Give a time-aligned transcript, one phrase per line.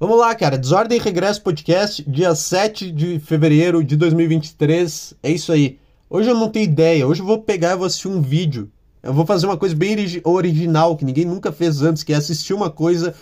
[0.00, 0.56] Vamos lá, cara.
[0.56, 5.12] Desordem e Regresso Podcast, dia 7 de fevereiro de 2023.
[5.22, 5.78] É isso aí.
[6.08, 7.06] Hoje eu não tenho ideia.
[7.06, 8.72] Hoje eu vou pegar e vou assistir um vídeo.
[9.02, 9.94] Eu vou fazer uma coisa bem
[10.24, 13.14] original, que ninguém nunca fez antes, que é assistir uma coisa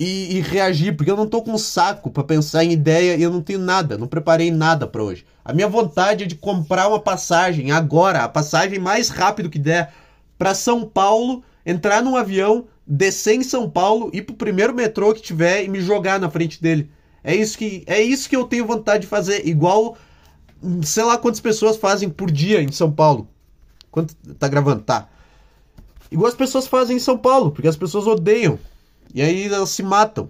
[0.00, 3.30] e, e reagir, porque eu não tô com saco para pensar em ideia e eu
[3.30, 5.26] não tenho nada, não preparei nada para hoje.
[5.44, 9.92] A minha vontade é de comprar uma passagem agora, a passagem mais rápido que der
[10.38, 15.22] para São Paulo, entrar num avião, descer em São Paulo, ir pro primeiro metrô que
[15.22, 16.90] tiver e me jogar na frente dele.
[17.22, 19.96] É isso que é isso que eu tenho vontade de fazer, igual
[20.82, 23.28] sei lá quantas pessoas fazem por dia em São Paulo.
[23.90, 24.82] Quanto tá gravando?
[24.82, 25.08] Tá.
[26.10, 28.58] Igual as pessoas fazem em São Paulo, porque as pessoas odeiam.
[29.14, 30.28] E aí elas se matam.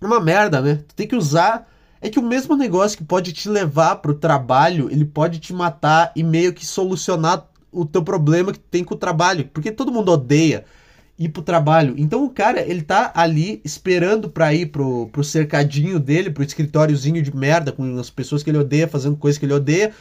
[0.00, 0.84] É uma merda, né?
[0.88, 1.70] Tu tem que usar.
[2.00, 6.12] É que o mesmo negócio que pode te levar pro trabalho, ele pode te matar
[6.14, 9.48] e meio que solucionar o teu problema que tem com o trabalho.
[9.52, 10.66] Porque todo mundo odeia
[11.18, 11.94] ir pro trabalho.
[11.96, 17.22] Então o cara, ele tá ali esperando pra ir pro, pro cercadinho dele, pro escritóriozinho
[17.22, 19.92] de merda, com as pessoas que ele odeia, fazendo coisas que ele odeia.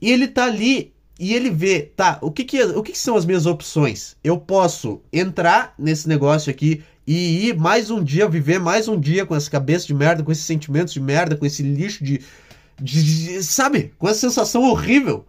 [0.00, 3.16] E ele tá ali e ele vê, tá, o que que, o que que são
[3.16, 4.16] as minhas opções?
[4.22, 9.24] Eu posso entrar nesse negócio aqui e ir mais um dia, viver mais um dia
[9.24, 12.20] com essa cabeça de merda, com esses sentimentos de merda, com esse lixo de,
[12.80, 15.24] de, de sabe, com essa sensação horrível.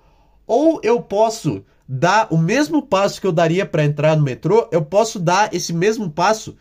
[0.45, 4.83] Ou eu posso dar o mesmo passo que eu daria para entrar no metrô, eu
[4.83, 6.57] posso dar esse mesmo passo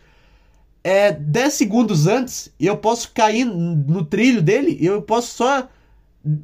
[0.83, 5.67] é, 10 segundos antes e eu posso cair no trilho dele e eu posso só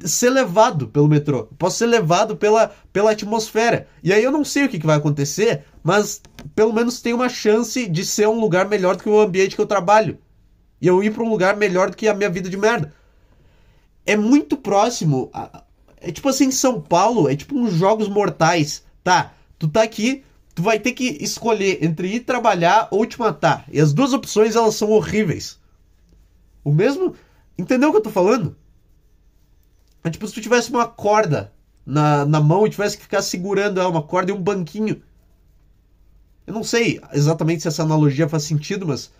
[0.04, 3.86] ser levado pelo metrô, posso ser levado pela, pela atmosfera.
[4.02, 6.20] E aí eu não sei o que, que vai acontecer, mas
[6.54, 9.62] pelo menos tem uma chance de ser um lugar melhor do que o ambiente que
[9.62, 10.18] eu trabalho.
[10.80, 12.92] E eu ir para um lugar melhor do que a minha vida de merda.
[14.06, 15.30] É muito próximo.
[16.04, 18.84] É tipo assim, São Paulo, é tipo uns jogos mortais.
[19.02, 20.24] Tá, tu tá aqui,
[20.54, 23.64] tu vai ter que escolher entre ir trabalhar ou te matar.
[23.70, 25.58] E as duas opções, elas são horríveis.
[26.62, 27.14] O mesmo...
[27.56, 28.56] Entendeu o que eu tô falando?
[30.02, 31.52] É tipo se tu tivesse uma corda
[31.86, 35.02] na, na mão e tivesse que ficar segurando ela, uma corda e um banquinho.
[36.46, 39.10] Eu não sei exatamente se essa analogia faz sentido, mas.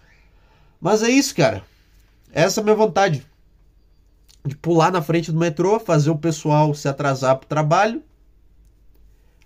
[0.81, 1.65] Mas é isso, cara.
[2.33, 3.25] Essa é a minha vontade.
[4.47, 8.03] De pular na frente do metrô, fazer o pessoal se atrasar pro trabalho,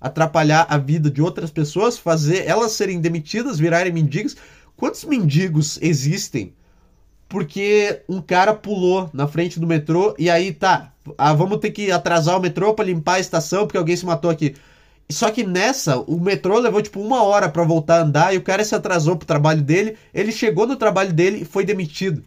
[0.00, 4.36] atrapalhar a vida de outras pessoas, fazer elas serem demitidas, virarem mendigos.
[4.76, 6.52] Quantos mendigos existem
[7.28, 11.92] porque um cara pulou na frente do metrô e aí tá, ah, vamos ter que
[11.92, 14.56] atrasar o metrô para limpar a estação porque alguém se matou aqui.
[15.10, 18.42] Só que nessa, o metrô levou tipo uma hora para voltar a andar e o
[18.42, 19.96] cara se atrasou pro trabalho dele.
[20.12, 22.22] Ele chegou no trabalho dele e foi demitido.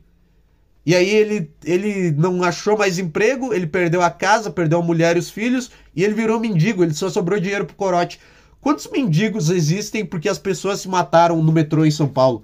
[0.86, 5.16] E aí ele, ele não achou mais emprego, ele perdeu a casa, perdeu a mulher
[5.16, 6.84] e os filhos e ele virou mendigo.
[6.84, 8.20] Ele só sobrou dinheiro pro corote.
[8.60, 12.44] Quantos mendigos existem porque as pessoas se mataram no metrô em São Paulo?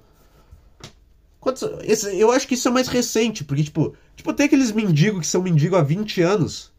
[1.40, 5.20] Quantos, esse, eu acho que isso é mais recente, porque, tipo, tipo, tem aqueles mendigos
[5.20, 6.72] que são mendigo há 20 anos.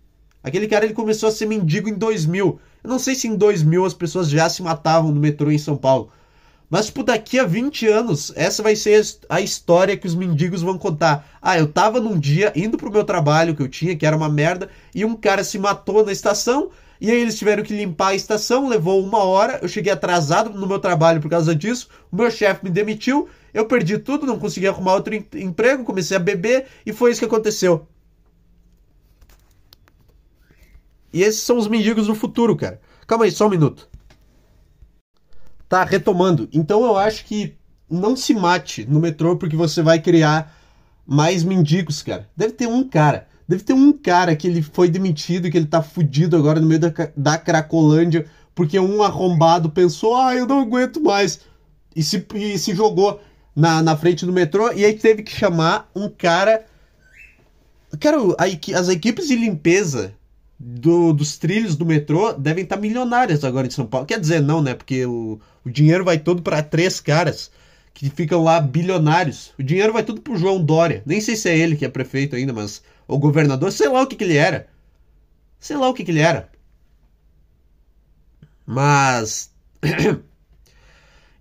[0.43, 2.59] Aquele cara ele começou a ser mendigo em 2000.
[2.83, 5.75] Eu não sei se em 2000 as pessoas já se matavam no metrô em São
[5.75, 6.11] Paulo.
[6.69, 10.77] Mas, tipo, daqui a 20 anos, essa vai ser a história que os mendigos vão
[10.77, 11.27] contar.
[11.41, 14.29] Ah, eu tava num dia indo pro meu trabalho que eu tinha, que era uma
[14.29, 16.69] merda, e um cara se matou na estação,
[17.01, 20.67] e aí eles tiveram que limpar a estação, levou uma hora, eu cheguei atrasado no
[20.67, 24.67] meu trabalho por causa disso, o meu chefe me demitiu, eu perdi tudo, não consegui
[24.67, 27.87] arrumar outro emprego, comecei a beber e foi isso que aconteceu.
[31.11, 32.79] E esses são os mendigos do futuro, cara.
[33.07, 33.89] Calma aí, só um minuto.
[35.69, 36.49] Tá, retomando.
[36.51, 37.55] Então eu acho que
[37.89, 40.53] não se mate no metrô porque você vai criar
[41.05, 42.27] mais mendigos, cara.
[42.35, 43.27] Deve ter um cara.
[43.47, 46.67] Deve ter um cara que ele foi demitido e que ele tá fudido agora no
[46.67, 51.39] meio da, da Cracolândia porque um arrombado pensou, ah, eu não aguento mais.
[51.95, 53.21] E se, e se jogou
[53.55, 56.65] na, na frente do metrô e aí teve que chamar um cara.
[57.99, 58.17] Cara,
[58.75, 60.13] as equipes de limpeza
[60.59, 64.05] do, dos trilhos do metrô devem estar milionárias agora em São Paulo.
[64.05, 64.73] Quer dizer, não, né?
[64.73, 67.51] Porque o, o dinheiro vai todo para três caras
[67.93, 69.53] que ficam lá bilionários.
[69.57, 71.01] O dinheiro vai tudo pro João Dória.
[71.05, 74.07] Nem sei se é ele que é prefeito ainda, mas o governador, sei lá o
[74.07, 74.67] que, que ele era.
[75.59, 76.49] Sei lá o que, que ele era.
[78.65, 79.51] Mas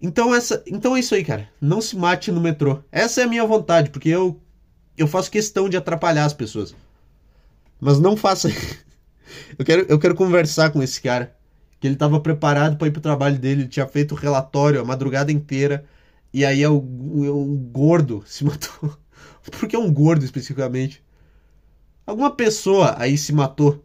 [0.00, 1.48] Então, essa, então é isso aí, cara.
[1.60, 2.82] Não se mate no metrô.
[2.90, 4.40] Essa é a minha vontade, porque eu,
[4.96, 6.75] eu faço questão de atrapalhar as pessoas.
[7.81, 8.48] Mas não faça.
[9.58, 11.37] Eu, quero, eu quero conversar com esse cara.
[11.81, 14.85] Que ele estava preparado para ir pro trabalho dele, ele tinha feito o relatório a
[14.85, 15.85] madrugada inteira.
[16.32, 16.76] E aí é o,
[17.25, 18.96] é o gordo se matou.
[19.50, 21.02] Por que um gordo especificamente?
[22.06, 23.85] Alguma pessoa aí se matou.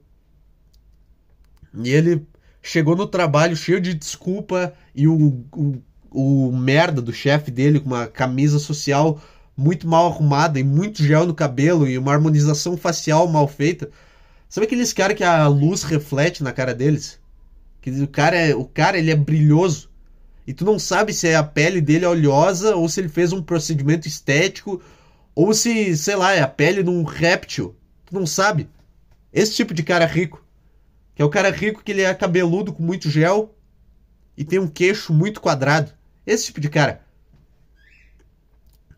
[1.73, 2.25] E ele
[2.61, 5.81] chegou no trabalho cheio de desculpa e o, o
[6.13, 9.19] o merda do chefe dele com uma camisa social
[9.57, 13.89] muito mal arrumada e muito gel no cabelo e uma harmonização facial mal feita.
[14.53, 17.19] Sabe aqueles caras que a luz reflete na cara deles?
[17.81, 19.89] Que o cara, é, o cara ele é brilhoso.
[20.45, 23.41] E tu não sabe se é a pele dele oleosa ou se ele fez um
[23.41, 24.79] procedimento estético
[25.33, 27.75] ou se, sei lá, é a pele de um réptil.
[28.05, 28.69] Tu não sabe.
[29.33, 30.45] Esse tipo de cara rico.
[31.15, 33.55] Que é o cara rico que ele é cabeludo com muito gel
[34.37, 35.91] e tem um queixo muito quadrado.
[36.27, 37.01] Esse tipo de cara.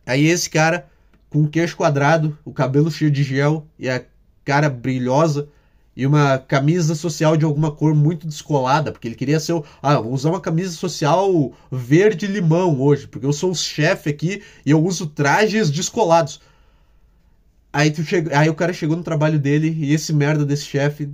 [0.06, 0.90] Aí esse cara,
[1.30, 4.04] com o queixo quadrado, o cabelo cheio de gel e a
[4.45, 5.50] cara brilhosa
[5.95, 10.00] e uma camisa social de alguma cor muito descolada, porque ele queria ser o, ah,
[10.00, 14.71] vou usar uma camisa social verde limão hoje, porque eu sou o chefe aqui e
[14.71, 16.42] eu uso trajes descolados.
[17.71, 21.09] Aí, tu chega, aí o cara chegou no trabalho dele e esse merda desse chefe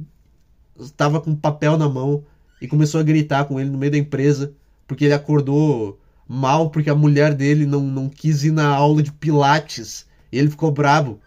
[0.80, 2.24] estava com papel na mão
[2.62, 4.54] e começou a gritar com ele no meio da empresa,
[4.88, 9.12] porque ele acordou mal porque a mulher dele não, não quis ir na aula de
[9.12, 10.06] pilates.
[10.32, 11.20] E ele ficou bravo.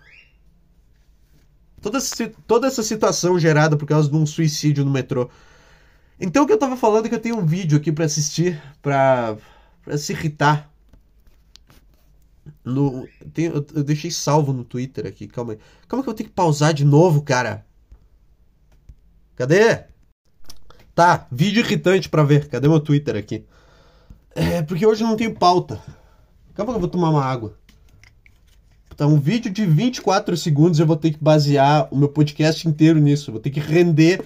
[1.84, 1.98] Toda,
[2.46, 5.28] toda essa situação gerada por causa de um suicídio no metrô.
[6.18, 8.58] Então o que eu tava falando é que eu tenho um vídeo aqui para assistir,
[8.80, 9.36] pra,
[9.82, 10.72] pra se irritar.
[12.64, 15.58] No, tem, eu, eu, deixei salvo no Twitter aqui, calma aí.
[15.86, 17.66] Calma que eu tenho que pausar de novo, cara.
[19.36, 19.84] Cadê?
[20.94, 22.48] Tá, vídeo irritante pra ver.
[22.48, 23.44] Cadê meu Twitter aqui?
[24.34, 25.82] É, porque hoje não tem pauta.
[26.54, 27.58] Calma que eu vou tomar uma água.
[28.94, 33.00] Então, um vídeo de 24 segundos eu vou ter que basear o meu podcast inteiro
[33.00, 33.32] nisso.
[33.32, 34.22] Vou ter que render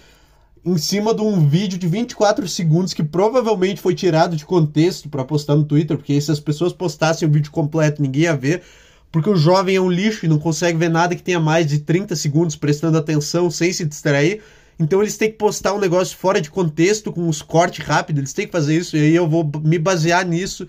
[0.63, 5.25] em cima de um vídeo de 24 segundos que provavelmente foi tirado de contexto para
[5.25, 8.63] postar no Twitter, porque se as pessoas postassem o vídeo completo, ninguém ia ver,
[9.11, 11.79] porque o jovem é um lixo e não consegue ver nada que tenha mais de
[11.79, 14.43] 30 segundos prestando atenção sem se distrair.
[14.79, 18.33] Então eles têm que postar um negócio fora de contexto, com uns cortes rápidos, eles
[18.35, 20.69] têm que fazer isso, e aí eu vou me basear nisso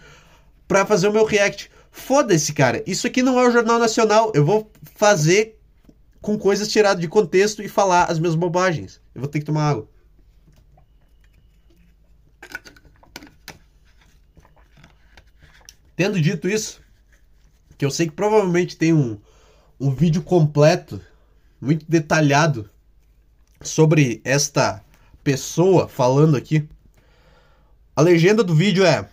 [0.69, 1.69] para fazer o meu react.
[1.91, 2.83] Foda-se, cara.
[2.85, 4.31] Isso aqui não é o Jornal Nacional.
[4.35, 5.59] Eu vou fazer
[6.21, 9.01] com coisas tiradas de contexto e falar as minhas bobagens.
[9.13, 9.87] Eu vou ter que tomar água.
[15.95, 16.81] Tendo dito isso,
[17.77, 19.19] que eu sei que provavelmente tem um,
[19.79, 21.01] um vídeo completo,
[21.59, 22.69] muito detalhado,
[23.61, 24.81] sobre esta
[25.23, 26.67] pessoa falando aqui.
[27.95, 29.09] A legenda do vídeo é: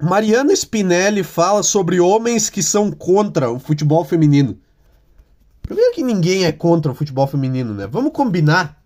[0.00, 4.58] Mariana Spinelli fala sobre homens que são contra o futebol feminino.
[5.60, 7.86] Primeiro que ninguém é contra o futebol feminino, né?
[7.86, 8.82] Vamos combinar.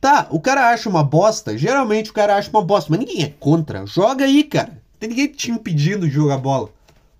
[0.00, 3.34] Tá, o cara acha uma bosta, geralmente o cara acha uma bosta, mas ninguém é
[3.38, 3.84] contra.
[3.84, 4.80] Joga aí, cara.
[4.98, 6.68] Tem ninguém te impedindo de jogar bola.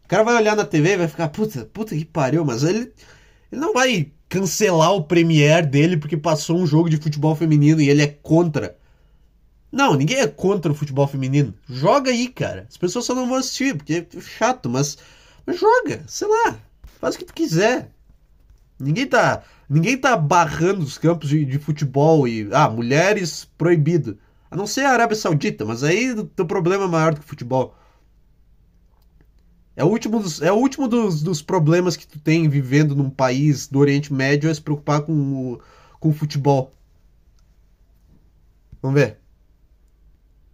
[0.05, 2.93] O cara vai olhar na TV e vai ficar, puta, puta que pariu, mas ele,
[3.51, 7.89] ele não vai cancelar o Premiere dele porque passou um jogo de futebol feminino e
[7.89, 8.77] ele é contra.
[9.73, 11.55] Não, ninguém é contra o futebol feminino.
[11.67, 12.67] Joga aí, cara.
[12.69, 14.99] As pessoas só não vão assistir, porque é chato, mas,
[15.47, 16.59] mas joga, sei lá.
[17.01, 17.91] Faz o que tu quiser.
[18.79, 24.19] Ninguém tá, ninguém tá barrando os campos de, de futebol e ah, mulheres proibido.
[24.51, 27.27] A não ser a Arábia Saudita, mas aí o teu problema é maior do que
[27.27, 27.75] o futebol.
[29.75, 33.09] É o último, dos, é o último dos, dos problemas que tu tem vivendo num
[33.09, 35.61] país do Oriente Médio é se preocupar com o,
[35.99, 36.75] com o futebol.
[38.83, 39.22] Vamos ver.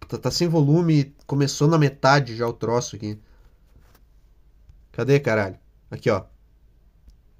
[0.09, 3.17] Tá, tá sem volume, começou na metade já o troço aqui.
[4.91, 5.57] Cadê, caralho?
[5.91, 6.23] Aqui, ó.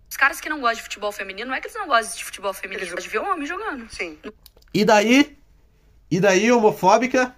[0.08, 2.24] Os caras que não gostam de futebol feminino, não é que eles não gostam de
[2.24, 3.90] futebol feminino, eles gostam de ver um homem jogando.
[3.90, 4.20] Sim.
[4.72, 5.36] E daí?
[6.12, 7.36] E daí, homofóbica?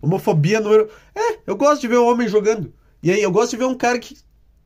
[0.00, 0.90] Homofobia número.
[1.14, 2.72] É, eu gosto de ver um homem jogando.
[3.02, 4.16] E aí, eu gosto de ver um cara que,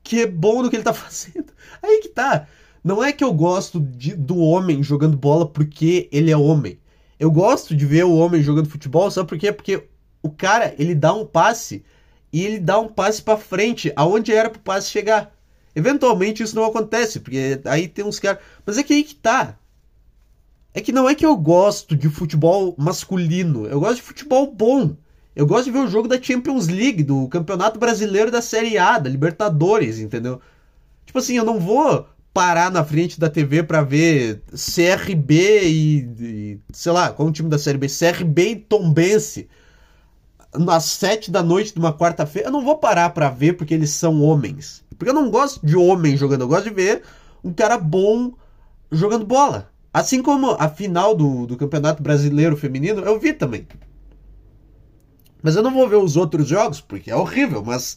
[0.05, 1.53] que é bom no que ele tá fazendo.
[1.83, 2.47] Aí que tá.
[2.83, 6.79] Não é que eu gosto de, do homem jogando bola porque ele é homem.
[7.21, 9.53] Eu gosto de ver o homem jogando futebol, sabe por quê?
[9.53, 9.87] Porque
[10.23, 11.85] o cara, ele dá um passe
[12.33, 15.31] e ele dá um passe para frente, aonde era pro passe chegar.
[15.77, 18.43] Eventualmente isso não acontece, porque aí tem uns caras.
[18.65, 19.59] Mas é que aí que tá.
[20.73, 24.97] É que não é que eu gosto de futebol masculino, eu gosto de futebol bom.
[25.37, 28.99] Eu gosto de ver o jogo da Champions League, do Campeonato Brasileiro da Série A,
[28.99, 30.41] da Libertadores, entendeu?
[31.05, 36.61] Tipo assim, eu não vou parar na frente da TV para ver CRB e, e,
[36.73, 37.87] sei lá, qual é o time da Série B?
[37.89, 39.49] CRB e Tombense
[40.69, 42.49] às sete da noite de uma quarta-feira.
[42.49, 44.85] Eu não vou parar para ver porque eles são homens.
[44.99, 47.03] Porque eu não gosto de homem jogando, eu gosto de ver
[47.43, 48.33] um cara bom
[48.91, 49.71] jogando bola.
[49.93, 53.67] Assim como a final do, do Campeonato Brasileiro Feminino, eu vi também.
[55.43, 57.97] Mas eu não vou ver os outros jogos, porque é horrível, mas,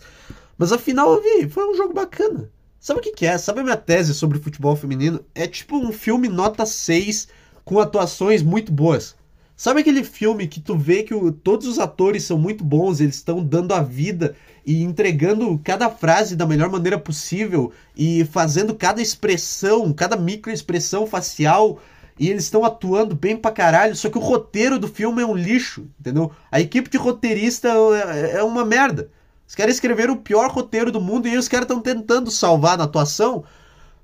[0.57, 2.49] mas afinal eu vi, foi um jogo bacana.
[2.83, 3.37] Sabe o que, que é?
[3.37, 5.23] Sabe a minha tese sobre futebol feminino?
[5.33, 7.29] É tipo um filme nota 6
[7.63, 9.15] com atuações muito boas.
[9.55, 13.15] Sabe aquele filme que tu vê que o, todos os atores são muito bons, eles
[13.15, 14.35] estão dando a vida
[14.65, 21.79] e entregando cada frase da melhor maneira possível e fazendo cada expressão, cada microexpressão facial
[22.19, 25.37] e eles estão atuando bem pra caralho, só que o roteiro do filme é um
[25.37, 26.33] lixo, entendeu?
[26.51, 29.09] A equipe de roteirista é, é uma merda.
[29.47, 32.85] Os caras escreveram o pior roteiro do mundo e os caras estão tentando salvar na
[32.85, 33.43] atuação,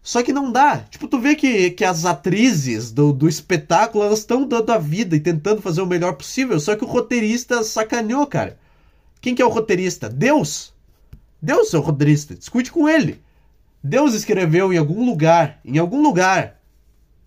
[0.02, 0.78] só que não dá.
[0.90, 5.16] Tipo, tu vê que, que as atrizes do, do espetáculo, elas estão dando a vida
[5.16, 8.60] e tentando fazer o melhor possível, só que o roteirista sacaneou, cara.
[9.22, 10.10] Quem que é o roteirista?
[10.10, 10.74] Deus!
[11.42, 13.22] Deus é o roteirista, discute com ele.
[13.82, 16.60] Deus escreveu em algum lugar, em algum lugar,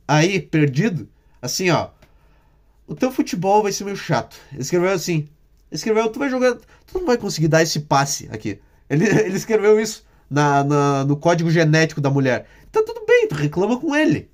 [0.06, 1.08] aí, perdido,
[1.40, 1.88] assim, ó.
[2.86, 4.36] O teu futebol vai ser meio chato.
[4.52, 5.28] Ele escreveu assim.
[5.72, 6.54] Escreveu, tu vai jogar.
[6.54, 8.60] Tu não vai conseguir dar esse passe aqui.
[8.88, 12.46] Ele, ele escreveu isso na, na, no código genético da mulher.
[12.70, 14.30] Tá tudo bem, tu reclama com ele.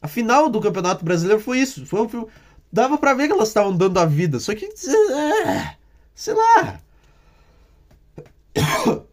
[0.00, 1.86] A final do Campeonato Brasileiro foi isso.
[1.86, 2.26] Foi um,
[2.72, 4.40] dava para ver que elas estavam dando a vida.
[4.40, 4.66] Só que.
[4.66, 5.76] É,
[6.14, 6.80] sei lá.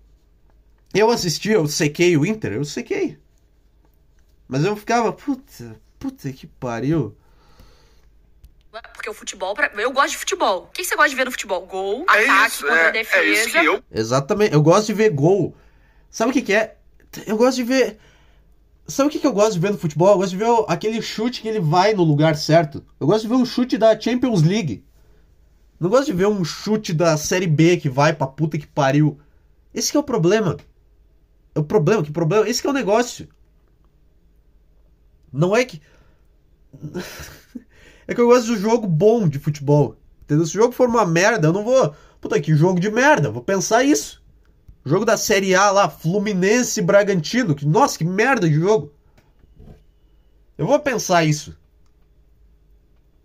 [0.93, 3.17] Eu assisti, eu sequei o Inter, eu sequei.
[4.45, 7.15] Mas eu ficava, puta, puta que pariu.
[8.93, 9.69] Porque o futebol, pra...
[9.75, 10.63] eu gosto de futebol.
[10.63, 11.65] O que você gosta de ver no futebol?
[11.65, 13.23] Gol, é ataque, isso, contra é, defesa.
[13.23, 13.83] é isso que eu...
[13.91, 15.55] Exatamente, eu gosto de ver gol.
[16.09, 16.77] Sabe o que, que é?
[17.25, 17.97] Eu gosto de ver.
[18.87, 20.09] Sabe o que, que eu gosto de ver no futebol?
[20.09, 22.83] Eu gosto de ver aquele chute que ele vai no lugar certo.
[22.99, 24.85] Eu gosto de ver um chute da Champions League.
[25.79, 29.19] Não gosto de ver um chute da Série B que vai pra puta que pariu.
[29.73, 30.57] Esse que é o problema.
[31.55, 32.47] É o problema, que problema?
[32.47, 33.27] Esse que é o negócio.
[35.31, 35.81] Não é que.
[38.11, 39.95] É que eu gosto de jogo bom de futebol.
[40.23, 40.45] Entendeu?
[40.45, 41.93] Se o jogo for uma merda, eu não vou.
[42.19, 43.31] Puta, que jogo de merda.
[43.31, 44.21] Vou pensar isso.
[44.85, 47.55] Jogo da Série A lá, Fluminense e Bragantino.
[47.55, 48.91] Que, nossa, que merda de jogo.
[50.57, 51.57] Eu vou pensar isso.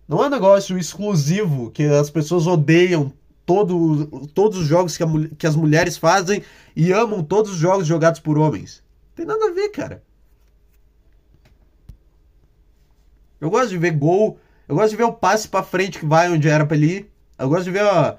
[0.08, 3.12] Não é um negócio exclusivo que as pessoas odeiam
[3.44, 6.42] todo, todos os jogos que, a, que as mulheres fazem
[6.74, 8.82] e amam todos os jogos jogados por homens.
[9.14, 10.02] Tem nada a ver, cara.
[13.40, 14.38] Eu gosto de ver gol.
[14.68, 17.12] Eu gosto de ver o passe pra frente que vai onde era pra ele ir.
[17.38, 18.16] Eu gosto de ver ó,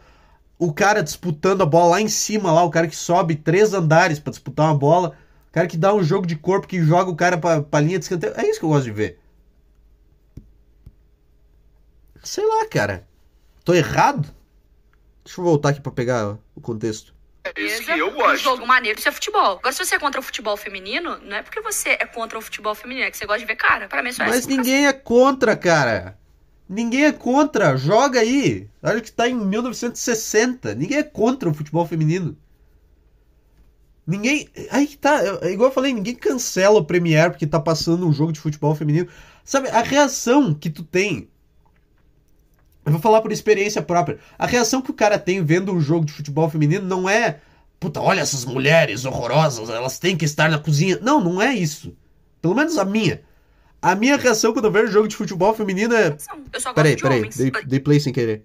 [0.58, 4.20] o cara disputando a bola lá em cima, lá, o cara que sobe três andares
[4.20, 5.16] para disputar uma bola.
[5.50, 7.98] O cara que dá um jogo de corpo, que joga o cara pra, pra linha
[8.00, 8.34] de escanteio.
[8.36, 9.20] É isso que eu gosto de ver.
[12.24, 13.08] Sei lá, cara.
[13.64, 14.34] Tô errado?
[15.24, 17.14] Deixa eu voltar aqui pra pegar o contexto.
[17.44, 18.44] É isso que eu Um gosto.
[18.44, 19.58] jogo maneiro, isso é futebol.
[19.58, 22.42] Agora, se você é contra o futebol feminino, não é porque você é contra o
[22.42, 23.88] futebol feminino, é que você gosta de ver cara.
[23.88, 26.18] Pra mim, isso é Mas assim, ninguém é contra, cara.
[26.70, 27.78] Ninguém é contra.
[27.78, 28.68] Joga aí.
[28.84, 30.76] Olha que tá em 1960.
[30.76, 32.36] Ninguém é contra o futebol feminino.
[34.06, 34.50] Ninguém.
[34.72, 35.22] Aí tá.
[35.42, 38.74] É igual eu falei, ninguém cancela o Premiere porque tá passando um jogo de futebol
[38.76, 39.08] feminino.
[39.44, 41.30] Sabe, a reação que tu tem.
[42.86, 44.18] Eu vou falar por experiência própria.
[44.40, 47.42] A reação que o cara tem vendo um jogo de futebol feminino não é.
[47.80, 50.98] Puta, olha essas mulheres horrorosas, elas têm que estar na cozinha.
[51.02, 51.96] Não, não é isso.
[52.42, 53.22] Pelo menos a minha.
[53.82, 56.12] A minha reação quando eu vejo jogo de futebol feminino é.
[56.74, 58.44] Peraí, de peraí, dei, dei play sem querer.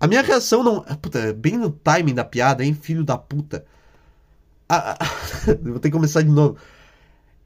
[0.00, 0.84] A minha reação não.
[0.88, 3.64] ah, Puta, bem no timing da piada, hein, filho da puta.
[4.68, 4.98] A- a-
[5.64, 6.56] eu vou ter que começar de novo.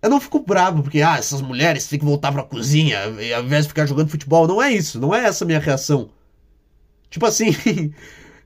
[0.02, 3.42] Eu não fico bravo porque, ah, essas mulheres têm que voltar pra cozinha e ao
[3.44, 4.48] invés de ficar jogando futebol.
[4.48, 6.10] Não é isso, não é essa a minha reação.
[7.10, 7.46] Tipo assim,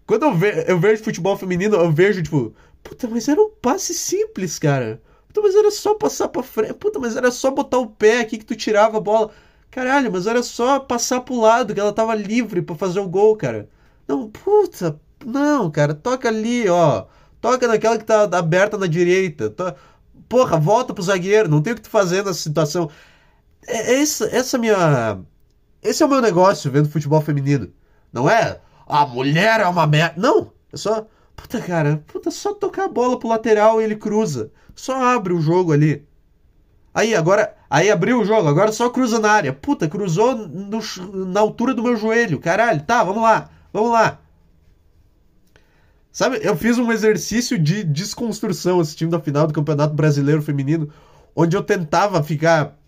[0.06, 3.94] quando eu, ve eu vejo futebol feminino, eu vejo, tipo, puta, mas era um passe
[3.94, 5.00] simples, cara.
[5.34, 6.74] Puta, mas era só passar pra frente.
[6.74, 9.30] Puta, mas era só botar o pé aqui que tu tirava a bola.
[9.70, 13.36] Caralho, mas era só passar pro lado, que ela tava livre pra fazer o gol,
[13.36, 13.68] cara.
[14.06, 17.06] Não, puta, não, cara, toca ali, ó.
[17.40, 19.50] Toca naquela que tá aberta na direita.
[19.50, 19.74] To...
[20.28, 22.88] Porra, volta pro zagueiro, não tem o que tu fazer nessa situação.
[23.66, 25.20] É, é essa, essa minha.
[25.82, 27.72] Esse é o meu negócio vendo futebol feminino.
[28.12, 30.14] Não é a mulher é uma merda.
[30.20, 31.06] Não, é só.
[31.36, 34.50] Puta, cara, puta, só tocar a bola pro lateral e ele cruza.
[34.74, 36.06] Só abre o jogo ali.
[36.92, 37.56] Aí, agora.
[37.68, 39.52] Aí abriu o jogo, agora só cruza na área.
[39.52, 40.78] Puta, cruzou no
[41.26, 42.38] na altura do meu joelho.
[42.38, 44.20] Caralho, tá, vamos lá, vamos lá.
[46.12, 50.88] Sabe, eu fiz um exercício de desconstrução assistindo a final do Campeonato Brasileiro Feminino,
[51.34, 52.78] onde eu tentava ficar.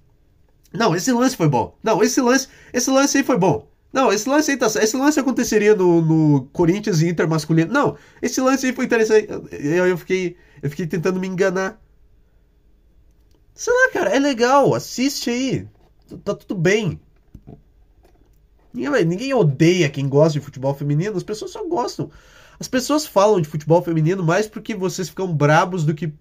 [0.73, 1.77] Não, esse lance foi bom.
[1.83, 3.67] Não, esse lance, esse lance aí foi bom.
[3.97, 4.67] Não, esse lance aí tá.
[4.67, 7.73] Esse lance aconteceria no, no Corinthians e Inter masculino.
[7.73, 9.27] Não, esse lance aí foi interessante.
[9.51, 11.81] Eu, eu fiquei, eu fiquei tentando me enganar.
[13.55, 14.75] Sei lá, cara, é legal.
[14.75, 15.67] Assiste aí.
[16.23, 17.01] Tá tudo bem.
[18.71, 21.17] Ninguém, ninguém odeia quem gosta de futebol feminino.
[21.17, 22.11] As pessoas só gostam.
[22.61, 26.13] As pessoas falam de futebol feminino mais porque vocês ficam brabos do que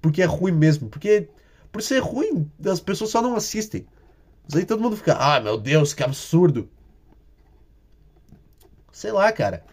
[0.00, 0.88] porque é ruim mesmo.
[0.88, 1.28] Porque
[1.72, 3.84] por ser ruim, as pessoas só não assistem.
[4.44, 6.70] Mas aí todo mundo fica, ah, meu Deus, que absurdo.
[8.94, 9.64] Sei lá, cara.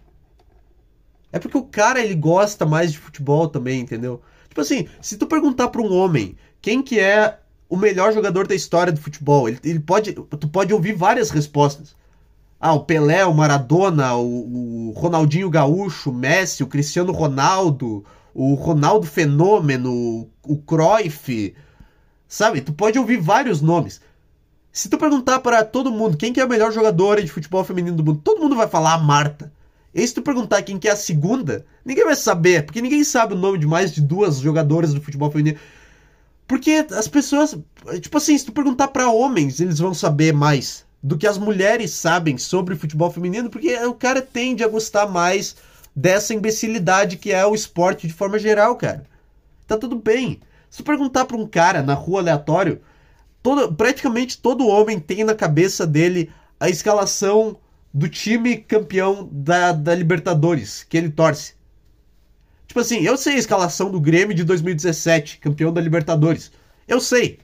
[1.31, 4.19] É porque o cara, ele gosta mais de futebol também, entendeu?
[4.49, 7.37] Tipo assim, se tu perguntar pra um homem quem que é
[7.69, 11.95] o melhor jogador da história do futebol, ele, ele pode, tu pode ouvir várias respostas.
[12.59, 18.55] Ah, o Pelé, o Maradona, o, o Ronaldinho Gaúcho, o Messi, o Cristiano Ronaldo, o
[18.55, 21.55] Ronaldo Fenômeno, o Cruyff,
[22.27, 22.59] sabe?
[22.59, 24.01] Tu pode ouvir vários nomes.
[24.71, 27.97] Se tu perguntar para todo mundo quem que é a melhor jogadora de futebol feminino
[27.97, 29.51] do mundo, todo mundo vai falar a Marta.
[29.93, 33.33] E se tu perguntar quem que é a segunda, ninguém vai saber, porque ninguém sabe
[33.33, 35.59] o nome de mais de duas jogadoras do futebol feminino.
[36.47, 37.57] Porque as pessoas,
[37.99, 41.91] tipo assim, se tu perguntar para homens, eles vão saber mais do que as mulheres
[41.91, 45.55] sabem sobre futebol feminino, porque o cara tende a gostar mais
[45.93, 49.05] dessa imbecilidade que é o esporte de forma geral, cara.
[49.67, 50.39] Tá tudo bem.
[50.69, 52.81] Se tu perguntar pra um cara na rua aleatório,
[53.41, 57.57] todo, praticamente todo homem tem na cabeça dele a escalação
[57.93, 61.53] do time campeão da, da Libertadores, que ele torce.
[62.67, 66.51] Tipo assim, eu sei a escalação do Grêmio de 2017, campeão da Libertadores.
[66.87, 67.39] Eu sei.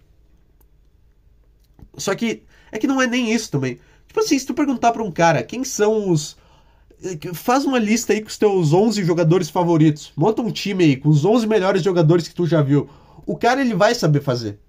[1.98, 3.80] Só que é que não é nem isso também.
[4.08, 6.38] Tipo assim, se tu perguntar pra um cara quem são os.
[7.04, 10.13] Eh, faz uma lista aí com os teus 11 jogadores favoritos.
[10.16, 12.89] Monta um time aí com os 11 melhores jogadores que tu já viu.
[13.25, 14.60] O cara ele vai saber fazer.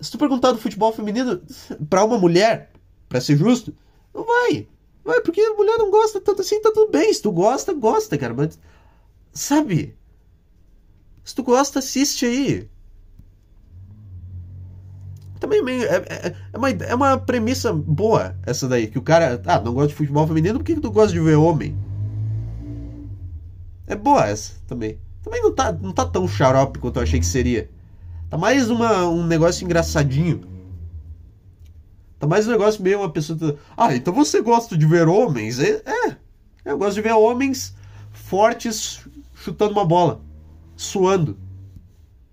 [0.00, 1.40] Se tu perguntar do futebol feminino
[1.88, 2.70] pra uma mulher,
[3.08, 3.74] pra ser justo,
[4.14, 4.68] não vai.
[5.04, 7.12] Vai, porque a mulher não gosta tanto assim, tá tudo bem.
[7.12, 8.34] Se tu gosta, gosta, cara.
[8.34, 8.58] Mas.
[9.32, 9.96] Sabe?
[11.24, 12.68] Se tu gosta, assiste aí
[15.38, 18.86] também meio, é, é, é, uma, é uma premissa boa essa daí.
[18.88, 21.20] Que o cara, ah, não gosta de futebol feminino, por que, que tu gosta de
[21.20, 21.76] ver homem?
[23.86, 24.98] É boa essa também.
[25.22, 27.70] Também não tá, não tá tão xarope quanto eu achei que seria.
[28.28, 30.40] Tá mais uma, um negócio engraçadinho.
[32.18, 33.56] Tá mais um negócio meio uma pessoa.
[33.76, 35.60] Ah, então você gosta de ver homens?
[35.60, 36.16] É, é.
[36.64, 37.74] Eu gosto de ver homens
[38.10, 40.20] fortes chutando uma bola,
[40.74, 41.38] suando,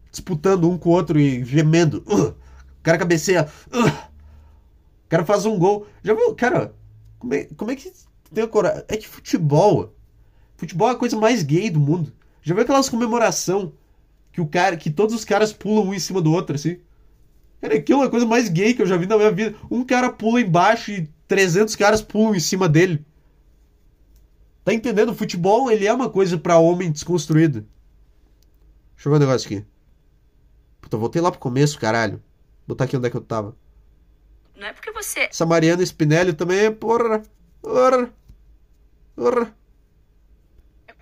[0.10, 2.04] disputando um com o outro e gemendo.
[2.08, 2.34] Uh!
[2.74, 3.48] O cara cabeceia.
[3.72, 3.88] Uh,
[5.08, 5.88] o cara faz um gol.
[6.04, 6.36] Já viu?
[6.36, 6.76] Cara,
[7.18, 7.90] como é, como é que
[8.34, 8.84] tem a coragem?
[8.90, 9.96] É que futebol.
[10.58, 12.12] Futebol é a coisa mais gay do mundo.
[12.42, 13.72] Já viu aquelas comemoração
[14.34, 16.80] que o cara, que todos os caras pulam um em cima do outro assim?
[17.62, 19.56] Cara, aquilo é a coisa mais gay que eu já vi na minha vida.
[19.72, 23.06] Um cara pula embaixo e 300 caras pulam em cima dele.
[24.66, 25.10] Tá entendendo?
[25.10, 27.66] O futebol, ele é uma coisa para homem desconstruído.
[28.96, 29.66] Deixa eu ver um negócio aqui.
[30.82, 32.22] Puta, voltei lá pro começo, caralho
[32.68, 33.56] botar aqui onde é que eu tava.
[34.56, 35.22] Não é porque você.
[35.22, 37.24] Essa Mariana Spinelli também é porra.
[37.62, 38.10] Porra.
[39.16, 39.56] Porra.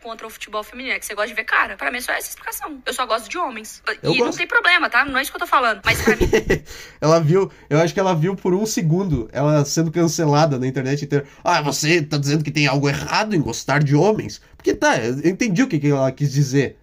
[0.02, 1.78] É contra o futebol feminino, é que você gosta de ver cara.
[1.78, 2.82] Pra mim é só essa explicação.
[2.86, 3.82] Eu só gosto de homens.
[4.02, 4.32] Eu e gosto.
[4.32, 5.06] não tem problema, tá?
[5.06, 5.82] Não é isso que eu tô falando.
[5.86, 6.30] Mas pra mim.
[7.00, 11.06] ela viu, eu acho que ela viu por um segundo ela sendo cancelada na internet
[11.06, 11.26] inteira.
[11.44, 14.42] Ah, você tá dizendo que tem algo errado em gostar de homens?
[14.58, 16.78] Porque tá, eu entendi o que, que ela quis dizer.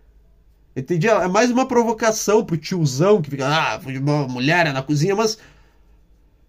[0.77, 1.09] Entendi?
[1.09, 5.39] É mais uma provocação pro tiozão que fica, ah, futebol, mulher é na cozinha, mas.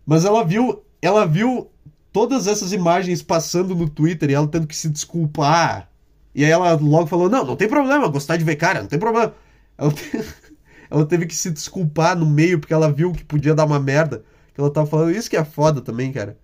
[0.06, 0.84] Mas ela viu.
[1.02, 1.72] Ela viu
[2.12, 5.89] todas essas imagens passando no Twitter e ela tendo que se desculpar.
[6.34, 9.00] E aí ela logo falou: Não, não tem problema, gostar de ver cara, não tem
[9.00, 9.34] problema.
[9.78, 10.12] Ela, te...
[10.90, 14.24] ela teve que se desculpar no meio porque ela viu que podia dar uma merda.
[14.54, 15.12] Que ela tava falando.
[15.12, 16.38] Isso que é foda também, cara.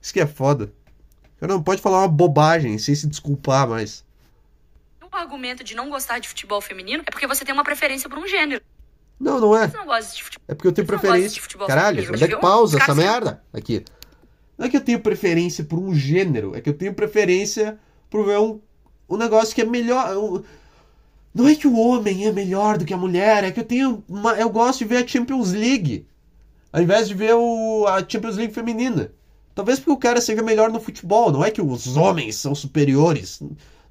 [0.00, 0.72] Isso que é foda.
[1.40, 4.06] Cara, não pode falar uma bobagem sem se desculpar mais
[5.16, 8.18] o argumento de não gostar de futebol feminino é porque você tem uma preferência por
[8.18, 8.62] um gênero.
[9.18, 9.68] Não, não é.
[9.68, 10.44] Você não gosta de futebol.
[10.46, 11.42] É porque eu tenho preferência.
[11.66, 13.42] Caralho, onde é que pausa essa merda?
[13.52, 13.82] Aqui.
[14.58, 17.78] Não é que eu tenho preferência por um gênero, é que eu tenho preferência
[18.08, 18.60] por ver um,
[19.08, 20.16] um negócio que é melhor.
[20.16, 20.42] Um...
[21.34, 24.02] Não é que o homem é melhor do que a mulher, é que eu tenho.
[24.08, 24.32] Uma...
[24.34, 26.06] Eu gosto de ver a Champions League.
[26.72, 27.86] Ao invés de ver o...
[27.86, 29.12] a Champions League feminina.
[29.54, 33.40] Talvez porque o cara seja melhor no futebol, não é que os homens são superiores.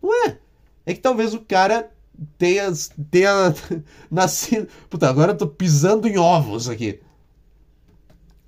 [0.02, 0.38] Não é
[0.86, 1.92] é que talvez o cara
[2.38, 2.72] tenha,
[3.10, 3.54] tenha
[4.10, 4.68] nascido.
[4.90, 7.02] Puta, agora eu tô pisando em ovos aqui.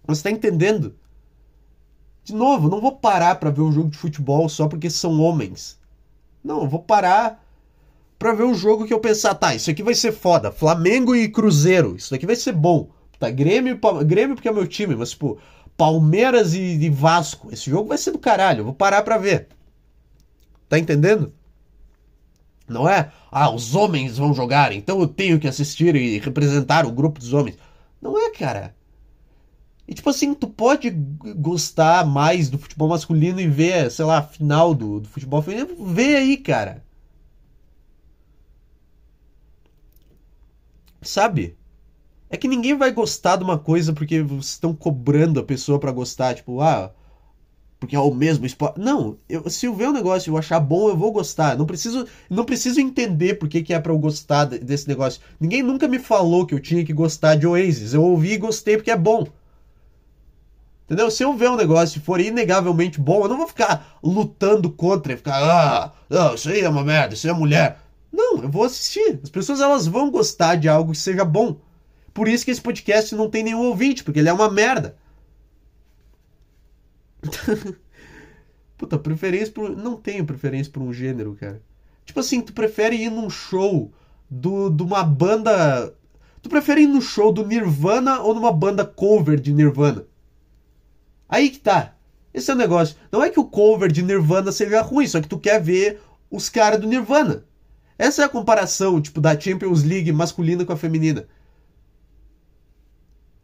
[0.06, 0.96] Você tá entendendo?
[2.24, 5.80] De novo, não vou parar para ver um jogo de futebol só porque são homens.
[6.43, 7.43] Não, eu vou parar
[8.17, 10.52] para ver um jogo que eu pensar, tá, isso aqui vai ser foda.
[10.52, 12.89] Flamengo e Cruzeiro, isso aqui vai ser bom.
[13.19, 15.38] Tá, Grêmio, Grêmio porque é meu time, mas tipo,
[15.76, 19.47] Palmeiras e, e Vasco, esse jogo vai ser do caralho, eu vou parar pra ver.
[20.69, 21.34] Tá entendendo?
[22.67, 26.91] Não é, ah, os homens vão jogar, então eu tenho que assistir e representar o
[26.91, 27.58] grupo dos homens.
[28.02, 28.76] Não é, cara.
[29.88, 34.23] E tipo assim, tu pode gostar mais do futebol masculino e ver, sei lá, a
[34.23, 35.86] final do, do futebol feminino.
[35.86, 36.84] Vê aí, cara.
[41.02, 41.56] Sabe?
[42.30, 45.91] É que ninguém vai gostar de uma coisa porque vocês estão cobrando a pessoa para
[45.91, 46.36] gostar.
[46.36, 46.91] Tipo, ah,
[47.80, 48.80] porque é o mesmo esporte.
[48.80, 51.58] Não, eu, se eu ver um negócio e eu achar bom, eu vou gostar.
[51.58, 55.21] Não preciso, não preciso entender por que, que é para eu gostar desse negócio.
[55.39, 57.93] Ninguém nunca me falou que eu tinha que gostar de Oasis.
[57.93, 59.28] Eu ouvi e gostei porque é bom.
[60.88, 61.12] Entendeu?
[61.12, 65.12] Se eu ver um negócio e for inegavelmente bom, eu não vou ficar lutando contra
[65.12, 67.82] e ficar, ah, não, isso aí é uma merda, isso aí é mulher.
[68.12, 69.19] Não, eu vou assistir.
[69.21, 71.60] As pessoas elas vão gostar de algo que seja bom.
[72.13, 74.97] Por isso que esse podcast não tem nenhum ouvinte, porque ele é uma merda.
[78.78, 79.76] Puta, preferência por.
[79.76, 81.62] Não tenho preferência por um gênero, cara.
[82.06, 83.91] Tipo assim, tu prefere ir num show
[84.30, 85.93] do, de uma banda.
[86.41, 90.06] Tu prefere ir no show do Nirvana ou numa banda cover de Nirvana?
[91.28, 91.94] Aí que tá.
[92.34, 92.96] Esse é o negócio.
[93.12, 96.50] Não é que o cover de Nirvana seja ruim, só que tu quer ver os
[96.50, 97.44] caras do Nirvana.
[97.98, 101.28] Essa é a comparação, tipo, da Champions League masculina com a feminina.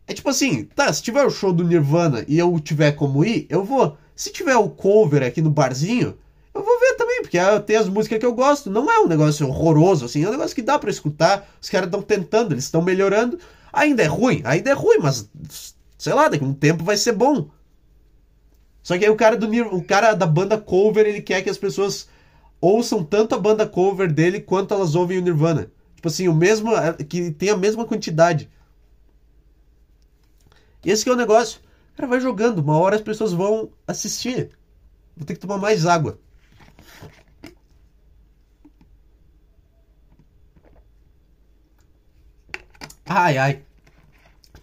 [0.05, 3.47] É tipo assim, tá, se tiver o show do Nirvana e eu tiver como ir,
[3.49, 3.97] eu vou.
[4.15, 6.15] Se tiver o cover aqui no barzinho,
[6.53, 8.69] eu vou ver também, porque tem as músicas que eu gosto.
[8.69, 11.49] Não é um negócio horroroso, assim, é um negócio que dá para escutar.
[11.59, 13.39] Os caras estão tentando, eles estão melhorando.
[13.71, 15.27] Ainda é ruim, ainda é ruim, mas
[15.97, 17.49] sei lá, daqui a um tempo vai ser bom.
[18.83, 21.57] Só que aí o cara do o cara da banda cover, ele quer que as
[21.57, 22.09] pessoas
[22.59, 25.71] ouçam tanto a banda cover dele quanto elas ouvem o Nirvana.
[25.95, 26.71] Tipo assim, o mesmo
[27.09, 28.49] que tem a mesma quantidade.
[30.83, 31.61] E esse que é o negócio.
[31.93, 34.49] O cara vai jogando, uma hora as pessoas vão assistir.
[35.15, 36.19] Vou ter que tomar mais água.
[43.05, 43.63] Ai, ai.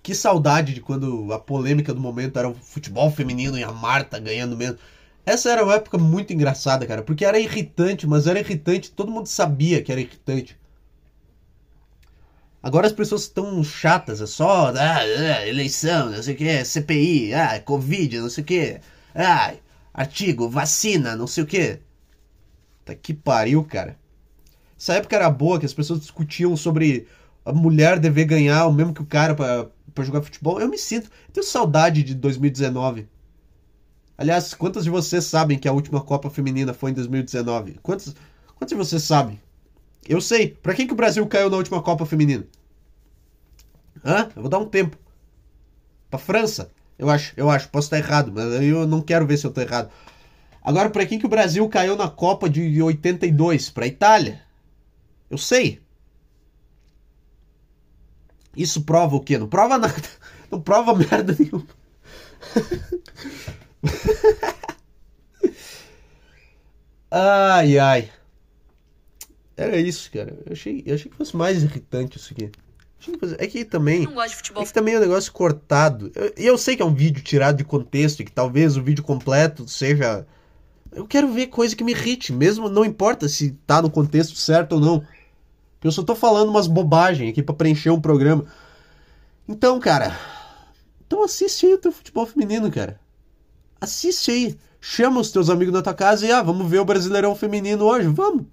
[0.03, 4.19] Que saudade de quando a polêmica do momento era o futebol feminino e a Marta
[4.19, 4.79] ganhando mesmo.
[5.27, 9.27] Essa era uma época muito engraçada, cara, porque era irritante, mas era irritante, todo mundo
[9.27, 10.59] sabia que era irritante.
[12.63, 17.35] Agora as pessoas estão chatas, é só ah, ah, eleição, não sei o que, CPI,
[17.35, 18.81] ah, Covid, não sei o que,
[19.15, 19.55] ah,
[19.95, 21.79] artigo, vacina, não sei o que.
[22.85, 23.99] Tá que pariu, cara.
[24.79, 27.07] Essa época era boa, que as pessoas discutiam sobre
[27.45, 30.61] a mulher dever ganhar o mesmo que o cara para jogar futebol.
[30.61, 33.09] Eu me sinto, eu tenho saudade de 2019.
[34.17, 37.79] Aliás, quantas de vocês sabem que a última Copa Feminina foi em 2019?
[37.83, 38.15] Quantos,
[38.55, 39.41] quantos de vocês sabem?
[40.07, 40.49] Eu sei.
[40.63, 42.45] Pra quem que o Brasil caiu na última Copa Feminina?
[44.05, 44.29] Hã?
[44.37, 44.97] Eu vou dar um tempo.
[46.11, 46.71] Pra França?
[46.99, 47.69] Eu acho, eu acho.
[47.71, 49.91] Posso estar errado, mas eu não quero ver se eu tô errado.
[50.63, 53.71] Agora, pra quem que o Brasil caiu na Copa de 82?
[53.71, 54.43] Pra Itália?
[55.31, 55.81] Eu sei.
[58.57, 59.39] Isso prova o quê?
[59.39, 60.03] Não prova nada.
[60.51, 61.67] Não prova merda nenhuma.
[67.11, 68.11] ai, ai.
[69.57, 70.37] Era isso, cara.
[70.45, 72.51] Eu achei, eu achei que fosse mais irritante isso aqui.
[73.39, 74.05] É que também.
[74.05, 74.63] Não gosto de futebol.
[74.63, 76.13] É que também é um negócio cortado.
[76.37, 78.83] E eu, eu, sei que é um vídeo tirado de contexto e que talvez o
[78.83, 80.27] vídeo completo seja.
[80.93, 84.73] Eu quero ver coisa que me irrite, mesmo não importa se tá no contexto certo
[84.73, 85.05] ou não.
[85.83, 88.45] Eu só tô falando umas bobagens aqui para preencher um programa.
[89.49, 90.17] Então, cara.
[91.07, 93.01] Então assiste aí o teu futebol feminino, cara.
[93.81, 94.59] Assiste aí.
[94.81, 98.09] Chama os teus amigos na tua casa e ah, vamos ver o Brasileirão Feminino hoje.
[98.09, 98.47] Vamos.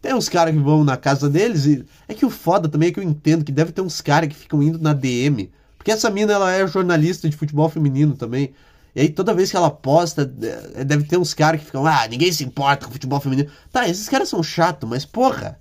[0.00, 1.84] Tem uns caras que vão na casa deles e.
[2.06, 4.34] É que o foda também é que eu entendo que deve ter uns caras que
[4.34, 5.50] ficam indo na DM.
[5.76, 8.54] Porque essa mina, ela é jornalista de futebol feminino também.
[8.94, 10.30] E aí toda vez que ela posta,
[10.74, 13.50] é, deve ter uns caras que ficam, ah, ninguém se importa com futebol feminino.
[13.72, 15.58] Tá, esses caras são chatos, mas porra.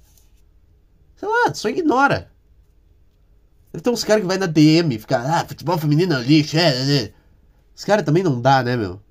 [1.18, 2.32] Sei lá, só ignora.
[3.74, 6.58] Deve ter uns caras que vai na DM e ficar, ah, futebol feminino é lixo,
[6.58, 7.14] é, é, é.
[7.76, 9.02] Os caras também não dá, né, meu?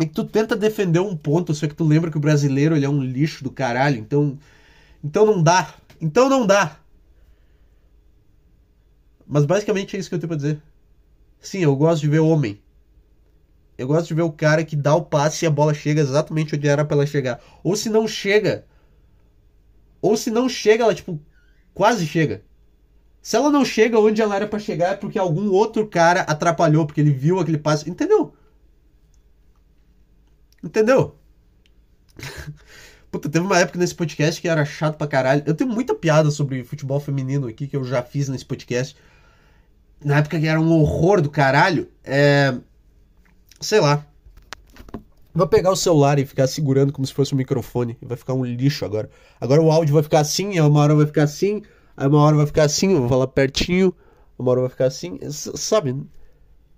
[0.00, 2.84] é que tu tenta defender um ponto, só que tu lembra que o brasileiro ele
[2.84, 4.38] é um lixo do caralho, então
[5.02, 5.74] então não dá.
[6.00, 6.78] Então não dá.
[9.26, 10.62] Mas basicamente é isso que eu tenho pra dizer.
[11.40, 12.60] Sim, eu gosto de ver homem.
[13.76, 16.54] Eu gosto de ver o cara que dá o passe e a bola chega exatamente
[16.56, 17.40] onde era para ela chegar.
[17.62, 18.64] Ou se não chega.
[20.00, 21.20] Ou se não chega, ela tipo
[21.74, 22.42] quase chega.
[23.20, 26.86] Se ela não chega onde ela era para chegar é porque algum outro cara atrapalhou,
[26.86, 27.88] porque ele viu aquele passe.
[27.88, 28.34] Entendeu?
[30.62, 31.16] Entendeu?
[33.10, 35.42] Puta, teve uma época nesse podcast que era chato pra caralho.
[35.46, 38.96] Eu tenho muita piada sobre futebol feminino aqui que eu já fiz nesse podcast.
[40.04, 41.88] Na época que era um horror do caralho.
[42.04, 42.54] É.
[43.60, 44.04] Sei lá.
[45.38, 47.96] Vou pegar o celular e ficar segurando como se fosse um microfone.
[48.02, 49.08] Vai ficar um lixo agora.
[49.40, 51.62] Agora o áudio vai ficar assim, aí uma hora vai ficar assim,
[51.96, 53.94] aí uma hora vai ficar assim, eu vou falar pertinho,
[54.36, 55.16] uma hora vai ficar assim.
[55.30, 55.94] Sabe?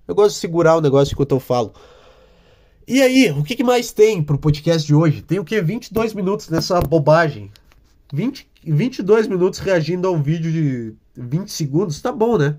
[0.07, 1.73] Eu gosto de segurar o negócio enquanto eu falo.
[2.87, 5.23] E aí, o que, mais tem pro podcast de hoje?
[5.23, 5.59] Tem o que?
[5.63, 7.51] 22 minutos nessa bobagem.
[8.13, 12.59] 20, 22 minutos reagindo a um vídeo de 20 segundos, tá bom, né?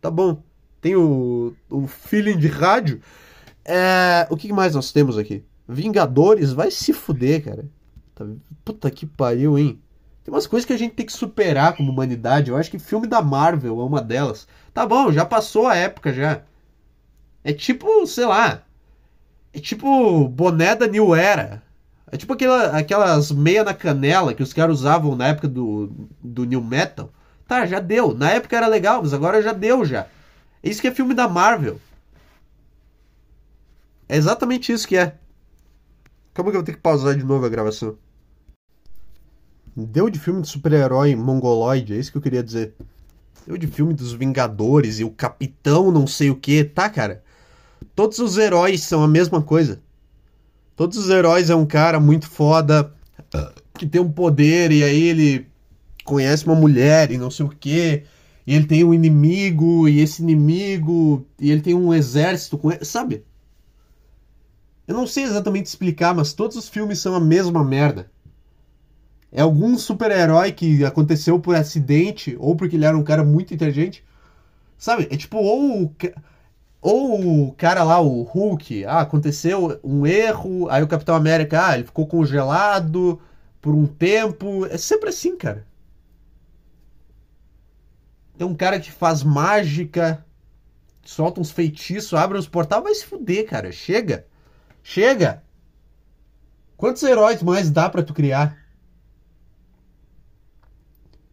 [0.00, 0.42] Tá bom.
[0.80, 3.00] Tem o, o feeling de rádio.
[3.70, 5.44] É, o que mais nós temos aqui?
[5.68, 7.66] Vingadores, vai se fuder, cara.
[8.14, 8.24] Tá,
[8.64, 9.78] puta que pariu, hein?
[10.24, 12.50] Tem umas coisas que a gente tem que superar como humanidade.
[12.50, 14.48] Eu acho que filme da Marvel é uma delas.
[14.72, 16.40] Tá bom, já passou a época já.
[17.44, 18.62] É tipo, sei lá.
[19.52, 21.62] É tipo boné da New Era.
[22.10, 26.44] É tipo aquela, aquelas meia na canela que os caras usavam na época do, do
[26.44, 27.12] New Metal.
[27.46, 28.14] Tá, já deu.
[28.14, 30.06] Na época era legal, mas agora já deu já.
[30.64, 31.78] Isso que é filme da Marvel.
[34.08, 35.16] É exatamente isso que é.
[36.32, 37.96] Calma que eu vou ter que pausar de novo a gravação.
[39.76, 42.74] Deu de filme de super-herói mongoloide, é isso que eu queria dizer.
[43.46, 47.22] Deu de filme dos Vingadores e o Capitão não sei o que, tá, cara?
[47.94, 49.80] Todos os heróis são a mesma coisa.
[50.74, 52.92] Todos os heróis é um cara muito foda
[53.74, 55.46] que tem um poder e aí ele
[56.04, 58.04] conhece uma mulher e não sei o que.
[58.46, 62.84] E ele tem um inimigo e esse inimigo e ele tem um exército com ele,
[62.84, 63.24] sabe?
[64.88, 68.10] Eu não sei exatamente explicar, mas todos os filmes são a mesma merda.
[69.30, 74.02] É algum super-herói que aconteceu por acidente ou porque ele era um cara muito inteligente.
[74.78, 75.06] Sabe?
[75.10, 75.94] É tipo, ou
[76.80, 81.74] ou o cara lá, o Hulk, ah, aconteceu um erro, aí o Capitão América, ah,
[81.74, 83.20] ele ficou congelado
[83.60, 84.64] por um tempo.
[84.66, 85.66] É sempre assim, cara.
[88.38, 90.24] Tem um cara que faz mágica,
[91.04, 93.70] solta uns feitiços, abre uns portais, vai se fuder, cara.
[93.72, 94.27] Chega.
[94.90, 95.42] Chega.
[96.74, 98.56] Quantos heróis mais dá para tu criar?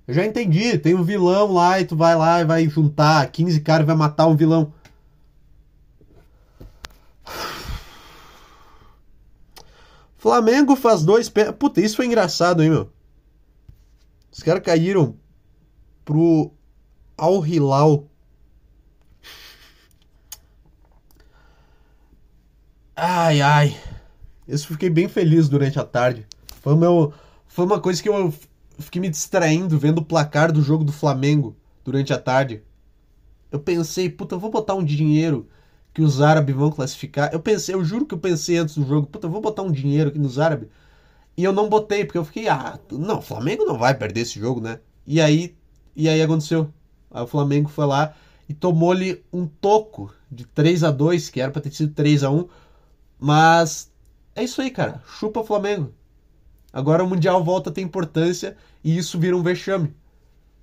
[0.06, 3.62] Eu já entendi, tem um vilão lá e tu vai lá e vai juntar 15
[3.62, 4.74] caras e vai matar um vilão.
[10.18, 11.52] Flamengo faz dois pés.
[11.52, 12.92] Puta, isso foi engraçado, hein, meu?
[14.34, 15.16] Os caras caíram
[16.04, 16.52] pro
[17.18, 18.06] Al Hilal.
[22.96, 23.78] Ai, ai.
[24.48, 26.26] Isso fiquei bem feliz durante a tarde.
[26.62, 27.14] Foi, meu,
[27.46, 28.34] foi uma coisa que eu
[28.80, 32.64] fiquei me distraindo vendo o placar do jogo do Flamengo durante a tarde.
[33.52, 35.48] Eu pensei, puta, eu vou botar um dinheiro
[35.94, 37.32] que os árabes vão classificar.
[37.34, 39.72] Eu pensei, eu juro que eu pensei antes do jogo, puta, eu vou botar um
[39.72, 40.70] dinheiro aqui nos árabes.
[41.38, 44.40] E eu não botei, porque eu fiquei, ah, não, o Flamengo não vai perder esse
[44.40, 44.80] jogo, né?
[45.06, 45.56] E aí,
[45.96, 46.70] e aí aconteceu.
[47.12, 48.14] Aí o Flamengo foi lá
[48.48, 52.30] e tomou-lhe um toco de 3 a 2 que era pra ter sido 3 a
[52.30, 52.48] 1
[53.20, 53.92] Mas
[54.36, 55.02] é isso aí, cara.
[55.08, 55.94] Chupa Flamengo.
[56.72, 59.96] Agora o Mundial volta a ter importância e isso vira um vexame.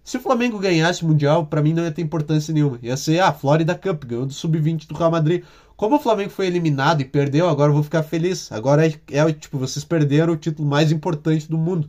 [0.04, 2.78] Se o Flamengo ganhasse o Mundial, para mim não ia ter importância nenhuma.
[2.82, 5.44] Ia ser a ah, Florida Cup, ganhou do Sub-20 do Real Madrid.
[5.76, 8.50] Como o Flamengo foi eliminado e perdeu, agora eu vou ficar feliz.
[8.50, 11.88] Agora é, é tipo, vocês perderam o título mais importante do mundo.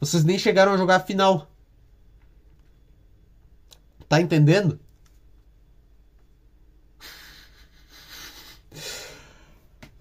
[0.00, 1.46] Vocês nem chegaram a jogar a final.
[4.08, 4.80] Tá entendendo?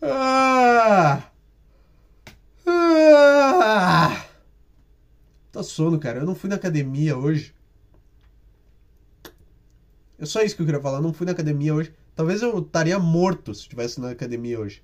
[0.01, 1.29] Ah!
[2.65, 4.25] Ah!
[5.51, 6.19] Tô sono, cara.
[6.19, 7.53] Eu não fui na academia hoje.
[10.17, 10.97] É só isso que eu queria falar.
[10.99, 11.93] Eu não fui na academia hoje.
[12.15, 14.83] Talvez eu estaria morto se estivesse na academia hoje.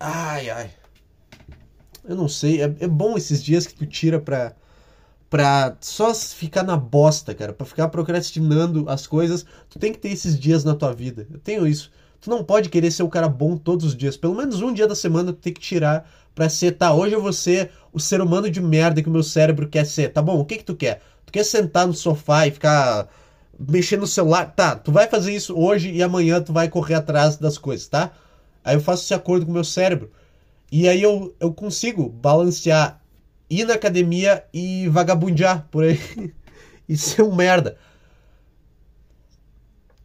[0.00, 0.70] Ai, ai.
[2.04, 2.62] Eu não sei.
[2.62, 4.54] É, é bom esses dias que tu tira pra,
[5.30, 7.52] pra só ficar na bosta, cara.
[7.52, 9.44] Pra ficar procrastinando as coisas.
[9.68, 11.26] Tu tem que ter esses dias na tua vida.
[11.30, 11.90] Eu tenho isso.
[12.20, 14.16] Tu não pode querer ser o cara bom todos os dias.
[14.16, 17.20] Pelo menos um dia da semana tu tem que tirar pra ser, tá, hoje eu
[17.20, 20.12] vou ser o ser humano de merda que o meu cérebro quer ser.
[20.12, 21.00] Tá bom, o que que tu quer?
[21.26, 23.08] Tu quer sentar no sofá e ficar
[23.58, 24.52] mexendo no celular?
[24.54, 28.12] Tá, tu vai fazer isso hoje e amanhã tu vai correr atrás das coisas, tá?
[28.64, 30.10] Aí eu faço esse acordo com o meu cérebro.
[30.70, 33.00] E aí eu, eu consigo balancear
[33.50, 35.98] ir na academia e vagabundear por aí.
[36.88, 37.76] e ser um merda.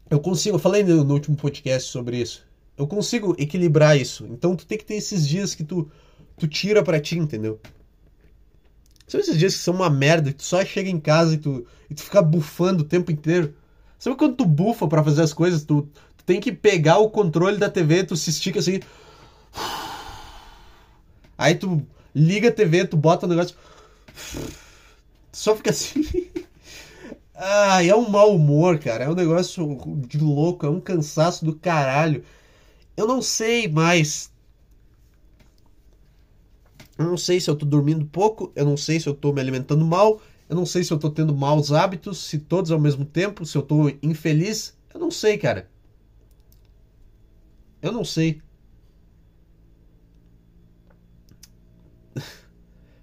[0.10, 2.46] Eu consigo, eu falei no, último podcast sobre isso.
[2.78, 4.26] Eu consigo equilibrar isso.
[4.30, 5.90] Então tu tem que ter esses dias que tu,
[6.38, 7.60] tu tira pra ti, entendeu?
[9.08, 11.66] São esses dias que são uma merda, que tu só chega em casa e tu,
[11.90, 13.56] e tu fica bufando o tempo inteiro.
[13.98, 17.58] Sabe quando tu bufa para fazer as coisas, tu, tu, tem que pegar o controle
[17.58, 18.80] da TV, tu se estica assim.
[21.38, 23.56] Aí tu liga a TV, tu bota o negócio.
[25.32, 26.04] Só fica assim.
[27.36, 29.06] Ah, é um mau humor, cara.
[29.06, 32.24] É um negócio de louco, é um cansaço do caralho.
[32.96, 34.32] Eu não sei mais.
[36.98, 39.42] Eu não sei se eu tô dormindo pouco, eu não sei se eu tô me
[39.42, 43.04] alimentando mal, eu não sei se eu tô tendo maus hábitos, se todos ao mesmo
[43.04, 44.78] tempo, se eu tô infeliz.
[44.94, 45.68] Eu não sei, cara.
[47.82, 48.42] Eu não sei.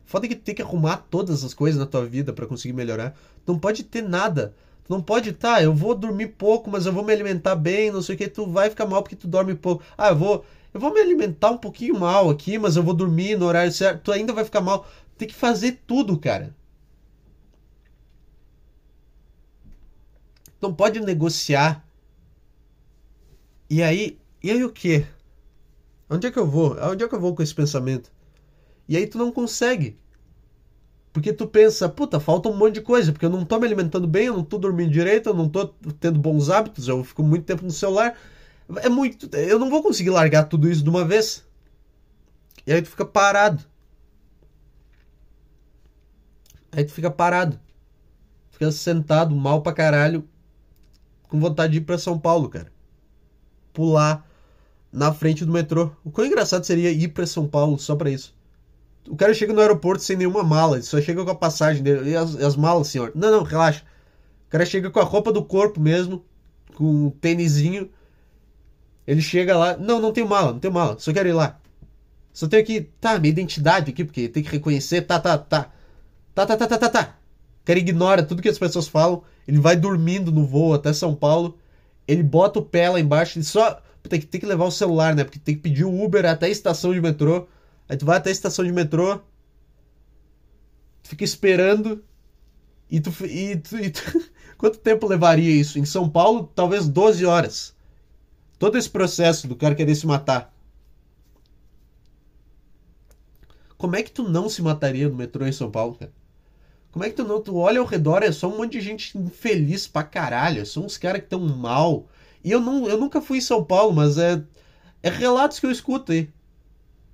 [0.04, 3.16] Foda que tu tem que arrumar todas as coisas na tua vida para conseguir melhorar.
[3.44, 4.54] Tu não pode ter nada.
[4.84, 8.02] Tu não pode, tá, eu vou dormir pouco, mas eu vou me alimentar bem, não
[8.02, 9.84] sei o que, tu vai ficar mal porque tu dorme pouco.
[9.96, 10.44] Ah, eu vou,
[10.74, 14.02] eu vou me alimentar um pouquinho mal aqui, mas eu vou dormir no horário certo.
[14.02, 14.84] Tu ainda vai ficar mal.
[15.16, 16.54] Tem que fazer tudo, cara.
[20.60, 21.84] Não pode negociar.
[23.68, 25.06] E aí, e aí o que?
[26.08, 26.76] Onde é que eu vou?
[26.82, 28.10] Onde é que eu vou com esse pensamento?
[28.90, 29.96] E aí tu não consegue.
[31.12, 34.08] Porque tu pensa, puta, falta um monte de coisa, porque eu não tô me alimentando
[34.08, 35.68] bem, eu não tô dormindo direito, eu não tô
[36.00, 38.18] tendo bons hábitos, eu fico muito tempo no celular.
[38.82, 39.32] É muito.
[39.36, 41.46] Eu não vou conseguir largar tudo isso de uma vez.
[42.66, 43.64] E aí tu fica parado.
[46.72, 47.60] Aí tu fica parado.
[48.50, 50.28] Fica sentado, mal pra caralho,
[51.28, 52.72] com vontade de ir pra São Paulo, cara.
[53.72, 54.28] Pular
[54.92, 55.92] na frente do metrô.
[56.04, 58.39] O quão engraçado seria ir pra São Paulo só pra isso.
[59.10, 62.10] O cara chega no aeroporto sem nenhuma mala, ele só chega com a passagem dele.
[62.10, 63.10] E as, as malas, senhor?
[63.12, 63.82] Não, não, relaxa.
[64.46, 66.24] O cara chega com a roupa do corpo mesmo,
[66.76, 67.90] com um tênisinho.
[69.04, 71.58] Ele chega lá, não, não tenho mala, não tenho mala, só quero ir lá.
[72.32, 75.72] Só tenho aqui, tá, minha identidade aqui, porque tem que reconhecer, tá, tá, tá.
[76.32, 77.16] Tá, tá, tá, tá, tá, tá.
[77.62, 81.16] O cara ignora tudo que as pessoas falam, ele vai dormindo no voo até São
[81.16, 81.58] Paulo,
[82.06, 83.82] ele bota o pé lá embaixo, ele só.
[84.08, 85.24] Tem que, tem que levar o celular, né?
[85.24, 87.48] Porque tem que pedir o Uber até a estação de metrô.
[87.90, 89.20] Aí tu vai até a estação de metrô,
[91.02, 92.04] fica esperando,
[92.88, 93.10] e tu.
[93.26, 95.76] E tu, e tu quanto tempo levaria isso?
[95.76, 97.74] Em São Paulo, talvez 12 horas.
[98.60, 100.54] Todo esse processo do cara querer se matar.
[103.76, 106.12] Como é que tu não se mataria no metrô em São Paulo, cara?
[106.92, 107.40] Como é que tu não.
[107.40, 110.64] Tu olha ao redor, é só um monte de gente infeliz pra caralho.
[110.64, 112.06] São uns caras que tão mal.
[112.44, 114.40] E eu, não, eu nunca fui em São Paulo, mas é.
[115.02, 116.30] É relatos que eu escuto aí.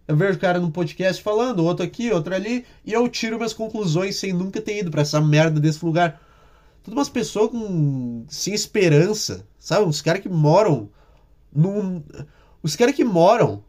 [0.09, 3.53] Eu vejo o cara no podcast falando, outro aqui, outro ali, e eu tiro minhas
[3.53, 6.21] conclusões sem nunca ter ido para essa merda desse lugar.
[6.83, 8.25] Tudo umas pessoas com.
[8.29, 9.88] sem esperança, sabe?
[9.88, 10.88] Os caras que moram
[11.53, 12.03] num.
[12.62, 13.64] Os caras que moram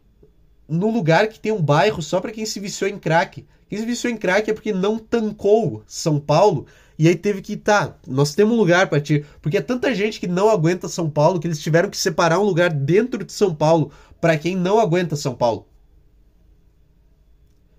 [0.68, 3.44] num lugar que tem um bairro só para quem se viciou em crack.
[3.68, 6.66] Quem se viciou em crack é porque não tancou São Paulo
[6.98, 9.24] e aí teve que, tá, nós temos um lugar para ti.
[9.40, 12.44] Porque é tanta gente que não aguenta São Paulo que eles tiveram que separar um
[12.44, 15.67] lugar dentro de São Paulo para quem não aguenta São Paulo.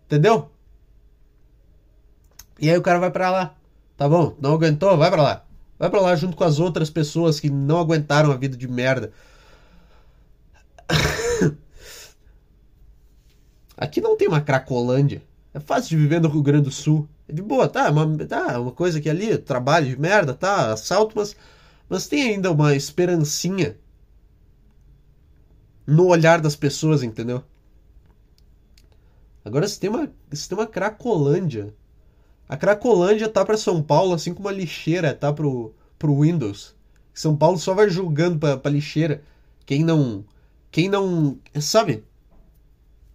[0.10, 0.50] Entendeu?
[2.60, 3.56] E aí o cara vai para lá.
[3.96, 4.98] Tá bom, não aguentou?
[4.98, 5.46] Vai para lá.
[5.78, 9.14] Vai para lá junto com as outras pessoas que não aguentaram a vida de merda.
[13.78, 15.22] Aqui não tem uma Cracolândia.
[15.54, 17.08] É fácil de viver no Rio Grande do Sul.
[17.28, 17.92] É de boa, tá?
[17.92, 20.74] Uma, tá, uma coisa que ali, trabalho de merda, tá?
[20.74, 21.36] Assalto, mas,
[21.88, 23.78] mas tem ainda uma esperancinha
[25.86, 27.44] no olhar das pessoas, entendeu?
[29.44, 31.74] Agora se tem uma, se tem uma Cracolândia.
[32.48, 36.76] A Cracolândia tá para São Paulo, assim como a lixeira tá pro, pro Windows.
[37.14, 39.22] São Paulo só vai julgando pra, pra lixeira.
[39.66, 40.24] Quem não.
[40.72, 41.38] Quem não.
[41.60, 42.04] Sabe?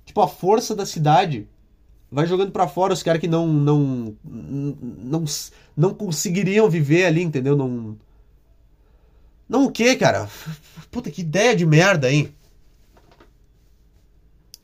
[0.05, 1.49] Tipo, a força da cidade
[2.11, 5.25] vai jogando para fora os caras que não, não, não,
[5.77, 7.57] não conseguiriam viver ali, entendeu?
[7.57, 7.97] Não.
[9.49, 10.29] Não o quê, cara?
[10.91, 12.33] Puta, que ideia de merda, hein?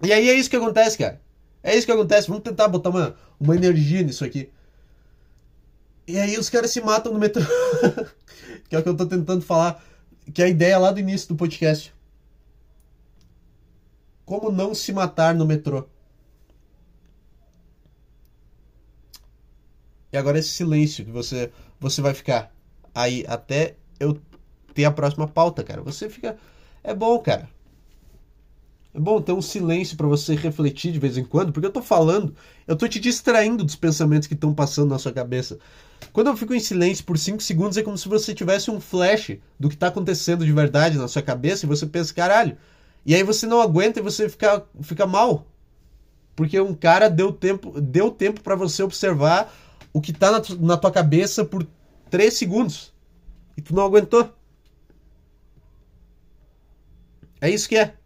[0.02, 1.20] E aí é isso que acontece, cara.
[1.62, 2.28] É isso que acontece.
[2.28, 4.50] Vamos tentar botar uma, uma energia nisso aqui.
[6.06, 7.42] E aí os caras se matam no metrô.
[8.68, 9.82] que é o que eu tô tentando falar.
[10.32, 11.94] Que é a ideia lá do início do podcast.
[14.24, 15.88] Como não se matar no metrô?
[20.12, 22.52] E agora esse silêncio que você você vai ficar
[22.94, 24.20] aí até eu
[24.74, 25.82] ter a próxima pauta, cara.
[25.82, 26.36] Você fica
[26.82, 27.48] é bom, cara.
[28.92, 31.80] É bom ter um silêncio para você refletir de vez em quando, porque eu tô
[31.80, 32.34] falando,
[32.66, 35.58] eu tô te distraindo dos pensamentos que estão passando na sua cabeça.
[36.12, 39.36] Quando eu fico em silêncio por 5 segundos, é como se você tivesse um flash
[39.58, 42.56] do que tá acontecendo de verdade na sua cabeça e você pensa, caralho,
[43.06, 45.46] e aí você não aguenta e você fica, fica mal.
[46.34, 49.52] Porque um cara deu tempo, deu tempo para você observar
[49.92, 51.64] o que tá na, na tua cabeça por
[52.10, 52.92] 3 segundos.
[53.56, 54.32] E tu não aguentou.
[57.40, 57.99] É isso que é.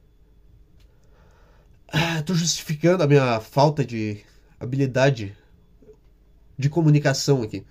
[1.97, 4.21] Ah, tô justificando a minha falta de
[4.59, 5.37] habilidade
[6.59, 7.65] de comunicação aqui.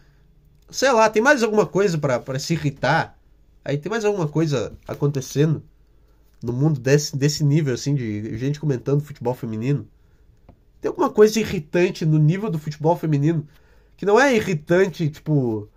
[0.70, 3.20] Sei lá, tem mais alguma coisa para se irritar?
[3.66, 5.62] Aí tem mais alguma coisa acontecendo?
[6.44, 9.88] no mundo desse, desse nível, assim, de gente comentando futebol feminino.
[10.82, 13.48] Tem alguma coisa irritante no nível do futebol feminino
[13.96, 15.70] que não é irritante, tipo,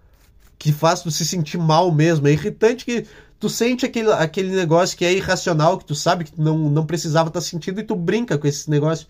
[0.58, 2.26] que faz tu se sentir mal mesmo.
[2.26, 3.06] É irritante que
[3.38, 6.86] tu sente aquele, aquele negócio que é irracional, que tu sabe que tu não, não
[6.86, 9.06] precisava estar tá sentindo e tu brinca com esse negócio.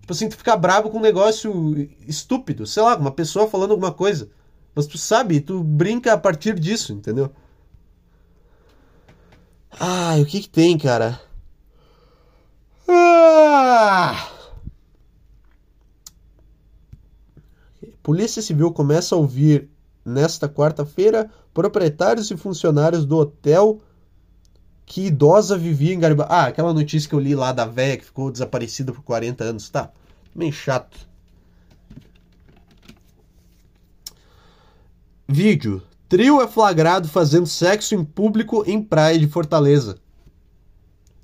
[0.00, 3.92] Tipo assim, tu fica bravo com um negócio estúpido, sei lá, uma pessoa falando alguma
[3.92, 4.28] coisa.
[4.74, 7.30] Mas tu sabe, tu brinca a partir disso, entendeu?
[9.70, 11.20] Ai, o que que tem, cara?
[12.86, 14.30] Ah!
[18.02, 19.70] Polícia Civil começa a ouvir
[20.04, 23.80] nesta quarta-feira proprietários e funcionários do hotel
[24.84, 26.32] que idosa vivia em Garibaldi.
[26.32, 29.70] Ah, aquela notícia que eu li lá da véia que ficou desaparecida por 40 anos.
[29.70, 29.90] Tá,
[30.34, 31.08] bem chato.
[35.26, 35.82] Vídeo.
[36.08, 39.98] Trio é flagrado fazendo sexo em público em praia de Fortaleza.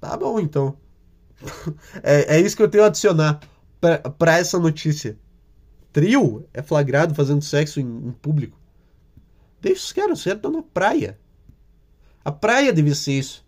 [0.01, 0.77] Tá bom, então.
[2.03, 3.41] é, é isso que eu tenho a adicionar
[4.19, 5.19] para essa notícia.
[5.93, 8.60] Trio é flagrado fazendo sexo em, em público.
[9.61, 11.19] Deixa os caras, os caras estão na praia.
[12.25, 13.45] A praia deve ser isso.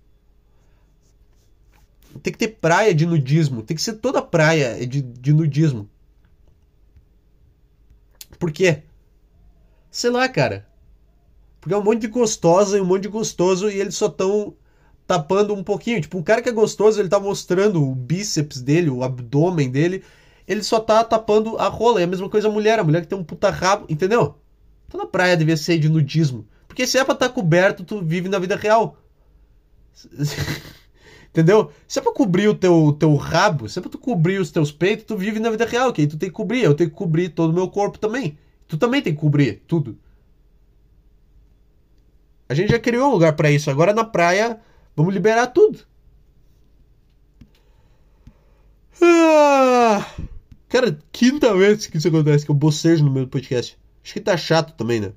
[2.22, 3.62] Tem que ter praia de nudismo.
[3.62, 5.88] Tem que ser toda praia de, de nudismo.
[8.38, 8.82] Por quê?
[9.90, 10.66] Sei lá, cara.
[11.60, 14.54] Porque é um monte de gostosa e um monte de gostoso e eles só estão
[15.06, 16.00] tapando um pouquinho.
[16.00, 20.02] Tipo, um cara que é gostoso, ele tá mostrando o bíceps dele, o abdômen dele.
[20.46, 22.00] Ele só tá tapando a rola.
[22.00, 22.78] É a mesma coisa a mulher.
[22.78, 24.41] A mulher que tem um puta rabo, entendeu?
[24.92, 26.46] Toda praia devia ser de nudismo.
[26.68, 28.98] Porque se é pra estar tá coberto, tu vive na vida real.
[31.30, 31.72] Entendeu?
[31.88, 34.70] Se é pra cobrir o teu, teu rabo, se é pra tu cobrir os teus
[34.70, 36.06] peitos, tu vive na vida real, ok?
[36.06, 38.36] Tu tem que cobrir, eu tenho que cobrir todo o meu corpo também.
[38.68, 39.98] Tu também tem que cobrir tudo.
[42.46, 43.70] A gente já criou um lugar para isso.
[43.70, 44.60] Agora na praia,
[44.94, 45.78] vamos liberar tudo.
[49.00, 50.06] Ah,
[50.68, 53.80] cara, quinta vez que isso acontece, que eu bocejo no meu podcast.
[54.02, 55.12] Acho que tá chato também, né?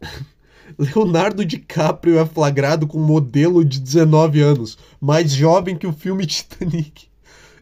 [0.78, 6.26] Leonardo DiCaprio é flagrado com um modelo de 19 anos, mais jovem que o filme
[6.26, 7.08] Titanic.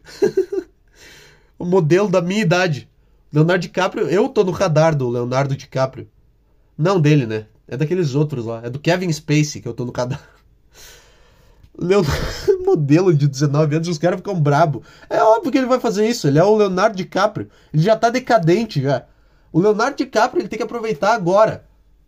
[1.57, 2.89] o modelo da minha idade.
[3.31, 6.07] Leonardo DiCaprio, eu tô no radar do Leonardo DiCaprio.
[6.77, 7.45] Não dele, né?
[7.67, 8.61] É daqueles outros lá.
[8.63, 10.21] É do Kevin Spacey que eu tô no radar.
[11.77, 14.83] Leonardo, modelo de 19 anos, os caras ficam brabo.
[15.09, 16.27] É óbvio que ele vai fazer isso.
[16.27, 17.49] Ele é o Leonardo DiCaprio.
[17.73, 19.05] Ele já tá decadente já.
[19.51, 21.65] O Leonardo DiCaprio ele tem que aproveitar agora.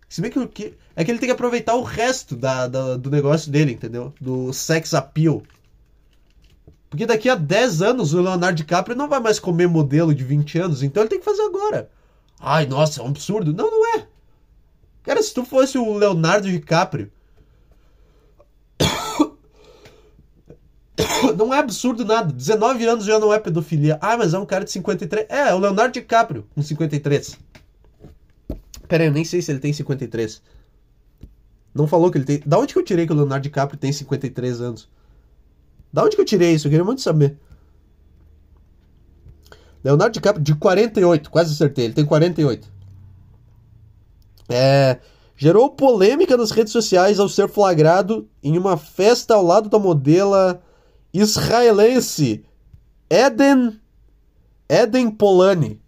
[0.07, 3.51] Se bem que é que ele tem que aproveitar o resto da, da, do negócio
[3.51, 4.13] dele, entendeu?
[4.19, 5.43] Do sex appeal.
[6.89, 10.57] Porque daqui a 10 anos o Leonardo DiCaprio não vai mais comer modelo de 20
[10.57, 11.89] anos, então ele tem que fazer agora.
[12.39, 13.53] Ai, nossa, é um absurdo.
[13.53, 14.07] Não, não é.
[15.03, 17.11] Cara, se tu fosse o Leonardo DiCaprio.
[21.37, 22.31] Não é absurdo nada.
[22.31, 23.97] 19 anos já não é pedofilia.
[24.01, 25.25] Ah, mas é um cara de 53.
[25.29, 27.37] É, é o Leonardo DiCaprio com 53.
[28.87, 30.41] Pera aí, eu nem sei se ele tem 53.
[31.73, 32.41] Não falou que ele tem.
[32.45, 34.89] Da onde que eu tirei que o Leonardo DiCaprio tem 53 anos?
[35.91, 36.67] Da onde que eu tirei isso?
[36.67, 37.37] Eu queria muito saber.
[39.83, 42.69] Leonardo DiCaprio, de 48, quase acertei, ele tem 48.
[44.49, 44.99] É,
[45.37, 50.61] gerou polêmica nas redes sociais ao ser flagrado em uma festa ao lado da modela
[51.13, 52.43] israelense
[53.09, 53.79] Eden
[54.69, 55.81] Eden Polani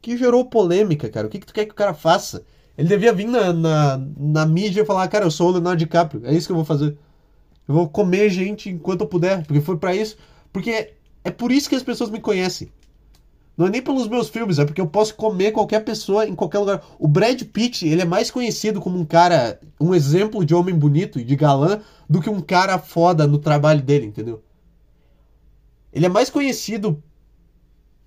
[0.00, 1.26] que gerou polêmica, cara.
[1.26, 2.44] O que, que tu quer que o cara faça?
[2.76, 6.22] Ele devia vir na, na, na mídia e falar, cara, eu sou o Leonardo DiCaprio,
[6.24, 6.96] é isso que eu vou fazer.
[7.68, 10.16] Eu vou comer gente enquanto eu puder, porque foi para isso.
[10.52, 12.70] Porque é por isso que as pessoas me conhecem.
[13.56, 16.58] Não é nem pelos meus filmes, é porque eu posso comer qualquer pessoa em qualquer
[16.60, 16.82] lugar.
[16.98, 21.20] O Brad Pitt, ele é mais conhecido como um cara, um exemplo de homem bonito
[21.20, 21.80] e de galã,
[22.10, 24.42] do que um cara foda no trabalho dele, entendeu?
[25.92, 27.00] Ele é mais conhecido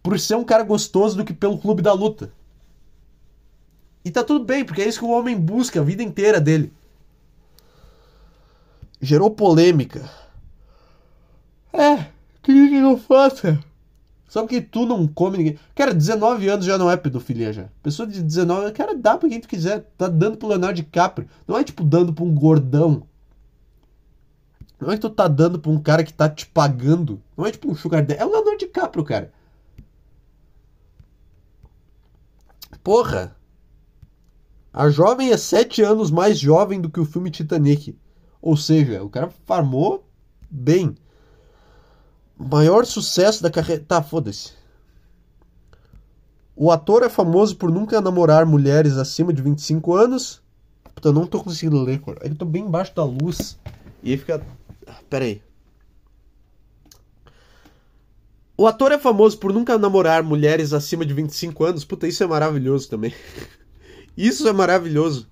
[0.03, 2.29] por ser um cara gostoso do que pelo clube da luta.
[4.03, 6.73] E tá tudo bem, porque é isso que o homem busca a vida inteira dele.
[9.01, 10.09] Gerou polêmica.
[11.71, 12.07] É, o
[12.43, 13.57] que eu faço?
[14.27, 15.59] Só porque tu não come ninguém.
[15.73, 17.69] Cara, 19 anos já não é pedofilia já.
[17.81, 19.89] Pessoa de 19 anos, cara, dá pra quem tu quiser.
[19.97, 21.29] Tá dando pro Leonardo DiCaprio.
[21.47, 23.07] Não é tipo dando pra um gordão.
[24.83, 27.21] Não é que tu tá dando pra um cara que tá te pagando.
[27.37, 28.19] Não é tipo um sugar daddy.
[28.19, 29.31] É o Leonardo DiCaprio, cara.
[32.83, 33.35] Porra!
[34.73, 37.97] A jovem é sete anos mais jovem do que o filme Titanic.
[38.41, 40.05] Ou seja, o cara farmou
[40.49, 40.95] bem.
[42.37, 43.83] Maior sucesso da carreira.
[43.87, 44.51] Tá, foda-se.
[46.55, 50.41] O ator é famoso por nunca namorar mulheres acima de 25 anos.
[50.93, 52.19] Puta, eu não tô conseguindo ler, cara.
[52.21, 53.57] Eu tô bem embaixo da luz.
[54.03, 54.45] E aí fica.
[55.09, 55.41] Pera aí.
[58.55, 61.83] O ator é famoso por nunca namorar mulheres acima de 25 anos.
[61.83, 63.13] Puta, isso é maravilhoso também.
[64.15, 65.27] Isso é maravilhoso.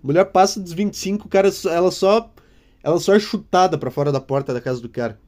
[0.00, 2.32] Mulher passa dos 25, cara, ela só
[2.82, 5.20] ela só é chutada para fora da porta da casa do cara.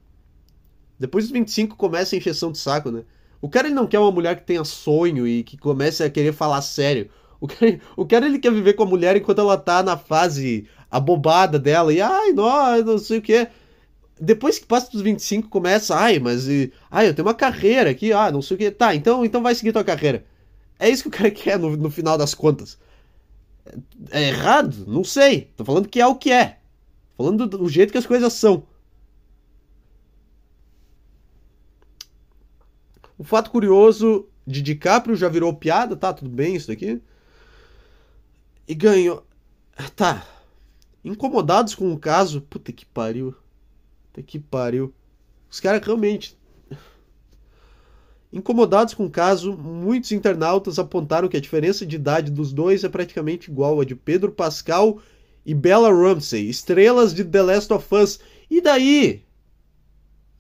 [0.99, 3.05] Depois dos 25 começa a encheção de saco, né?
[3.41, 6.33] O cara ele não quer uma mulher que tenha sonho e que comece a querer
[6.33, 7.11] falar sério.
[7.45, 10.67] O cara, o cara ele quer viver com a mulher enquanto ela tá na fase
[10.91, 13.47] abobada dela e ai, não, não sei o que.
[14.19, 18.15] Depois que passa dos 25 começa, ai, mas e, ai, eu tenho uma carreira aqui,
[18.15, 18.71] ah, não sei o que.
[18.71, 20.25] Tá, então, então vai seguir tua carreira.
[20.79, 22.79] É isso que o cara quer no, no final das contas.
[24.11, 24.87] É errado?
[24.87, 25.53] Não sei.
[25.55, 26.61] Tô falando que é o que é.
[27.15, 28.67] Tô falando do, do jeito que as coisas são.
[33.19, 36.11] O fato curioso de DiCaprio já virou piada, tá?
[36.15, 37.03] Tudo bem isso daqui.
[38.67, 39.27] E ganhou.
[39.97, 40.27] Tá.
[41.05, 42.41] Incomodados com o caso.
[42.41, 43.35] Puta que pariu.
[44.07, 44.95] Puta que pariu.
[45.51, 46.37] Os caras realmente
[48.35, 52.89] Incomodados com o caso, muitos internautas apontaram que a diferença de idade dos dois é
[52.89, 54.99] praticamente igual à de Pedro Pascal
[55.47, 58.19] e Bella Ramsey, estrelas de The Last of Us.
[58.51, 59.23] E daí?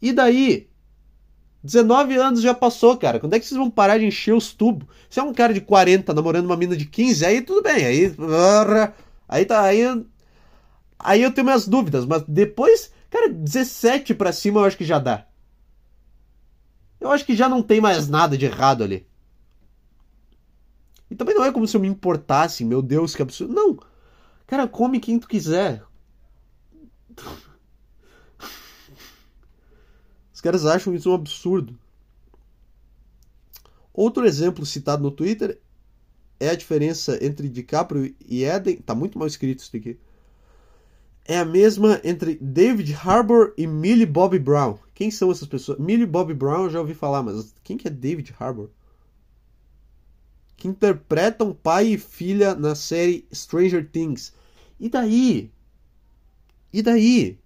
[0.02, 0.68] E daí?
[1.64, 3.18] 19 anos já passou, cara.
[3.18, 4.86] Quando é que vocês vão parar de encher os tubos?
[5.08, 7.86] Se é um cara de 40 namorando uma mina de 15, aí tudo bem.
[7.86, 8.14] Aí.
[9.26, 9.62] Aí tá.
[9.62, 9.80] Aí,
[10.98, 12.04] aí eu tenho minhas dúvidas.
[12.04, 15.26] Mas depois, cara, 17 pra cima eu acho que já dá.
[17.00, 19.06] Eu acho que já não tem mais nada de errado ali.
[21.10, 23.54] E também não é como se eu me importasse, meu Deus, que absurdo.
[23.54, 23.78] Não.
[24.46, 25.82] Cara, come quem tu quiser.
[30.33, 31.76] Os caras acham isso um absurdo.
[33.92, 35.58] Outro exemplo citado no Twitter
[36.38, 38.76] é a diferença entre DiCaprio e Eden.
[38.76, 39.98] Tá muito mal escrito isso aqui
[41.24, 44.78] é a mesma entre David Harbour e Millie Bobby Brown.
[44.94, 45.78] Quem são essas pessoas?
[45.78, 48.68] Millie Bobby Brown eu já ouvi falar, mas quem que é David Harbour?
[50.56, 54.32] Que interpretam pai e filha na série Stranger Things.
[54.78, 55.50] E daí?
[56.72, 57.38] E daí?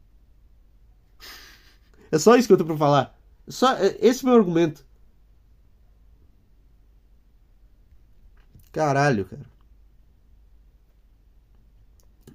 [2.10, 3.18] É só isso que eu tenho pra falar.
[3.46, 4.84] Só, é, esse é o meu argumento.
[8.72, 9.46] Caralho, cara.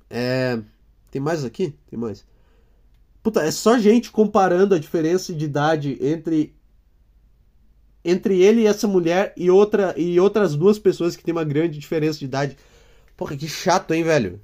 [0.10, 0.62] É.
[1.10, 1.76] Tem mais aqui?
[1.90, 2.26] Tem mais.
[3.22, 6.54] Puta, é só gente comparando a diferença de idade entre
[8.06, 11.80] entre ele e essa mulher e outra e outras duas pessoas que tem uma grande
[11.80, 12.58] diferença de idade.
[13.16, 14.42] Porra, que chato, hein, velho?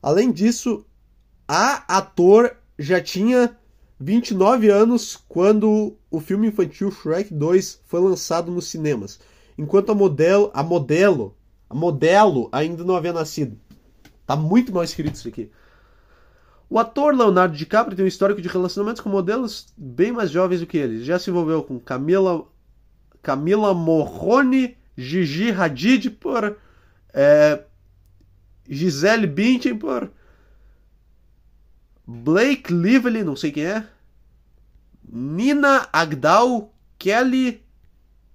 [0.00, 0.86] Além disso,
[1.48, 3.56] a ator já tinha
[3.98, 9.18] 29 anos quando o filme infantil Shrek 2 foi lançado nos cinemas,
[9.56, 11.34] enquanto a modelo, a modelo,
[11.68, 13.58] a modelo ainda não havia nascido.
[14.26, 15.50] Tá muito mal escrito isso aqui.
[16.70, 20.66] O ator Leonardo DiCaprio tem um histórico de relacionamentos com modelos bem mais jovens do
[20.66, 21.02] que ele.
[21.02, 22.46] Já se envolveu com Camila,
[23.22, 26.58] Camila Morrone, Gigi Hadid por
[27.14, 27.64] é,
[28.68, 30.10] Gisele Bündchen por
[32.10, 33.86] Blake Lively, não sei quem é,
[35.06, 37.62] Nina Agdal, Kelly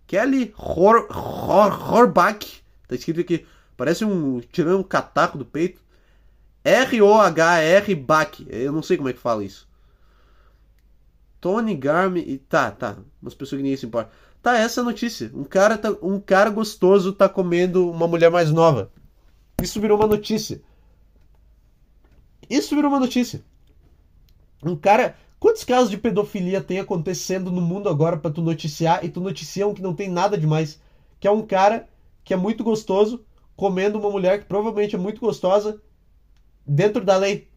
[0.05, 5.81] Kelly Hor, Hor, tá escrito aqui, parece um tirando um cataco do peito.
[6.63, 8.39] R-O-H-R Bach.
[8.47, 9.67] Eu não sei como é que fala isso.
[11.41, 12.37] Tony Garmin.
[12.47, 12.95] Tá, tá.
[13.21, 14.11] Umas pessoas que ninguém se importa.
[14.41, 15.29] Tá, essa é a notícia.
[15.33, 18.91] Um cara, tá, um cara gostoso tá comendo uma mulher mais nova.
[19.61, 20.61] Isso virou uma notícia.
[22.49, 23.43] Isso virou uma notícia.
[24.65, 25.15] Um cara.
[25.39, 29.67] Quantos casos de pedofilia tem acontecendo no mundo agora para tu noticiar e tu noticia
[29.67, 30.79] um que não tem nada demais?
[31.19, 31.89] Que é um cara
[32.23, 35.81] que é muito gostoso comendo uma mulher que provavelmente é muito gostosa
[36.65, 37.49] dentro da lei.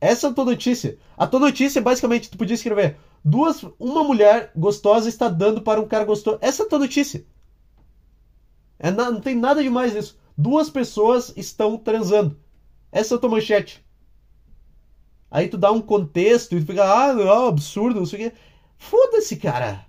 [0.00, 0.98] Essa é a tua notícia.
[1.16, 5.88] A tua notícia, basicamente, tu podia escrever: duas, uma mulher gostosa está dando para um
[5.88, 6.38] cara gostoso.
[6.40, 7.24] Essa é a tua notícia.
[8.78, 10.18] É, não tem nada demais nisso.
[10.36, 12.38] Duas pessoas estão transando.
[12.92, 13.83] Essa é a tua manchete.
[15.34, 18.36] Aí tu dá um contexto e tu fica, ah, não, absurdo, não sei o quê.
[18.78, 19.84] Foda-se, cara.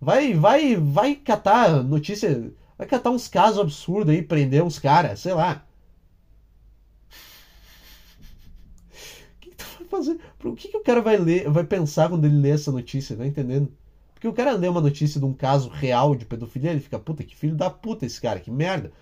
[0.00, 5.32] Vai, vai, vai catar notícia Vai catar uns casos absurdos aí, prender uns caras, sei
[5.32, 5.64] lá.
[9.36, 10.20] O que, que tu vai fazer?
[10.42, 13.16] O que, que o cara vai ler, vai pensar quando ele lê essa notícia?
[13.16, 13.72] Tá entendendo?
[14.12, 17.22] Porque o cara lê uma notícia de um caso real de pedofilia, ele fica, puta,
[17.22, 18.92] que filho da puta esse cara, que merda.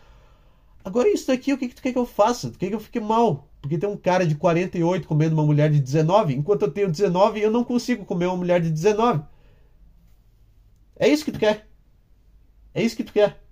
[0.85, 2.51] Agora isso daqui, o que, que tu quer que eu faça?
[2.51, 3.48] Tu quer que eu fique mal?
[3.61, 7.41] Porque tem um cara de 48 comendo uma mulher de 19, enquanto eu tenho 19
[7.41, 9.23] eu não consigo comer uma mulher de 19.
[10.97, 11.67] É isso que tu quer?
[12.75, 13.43] É isso que tu quer?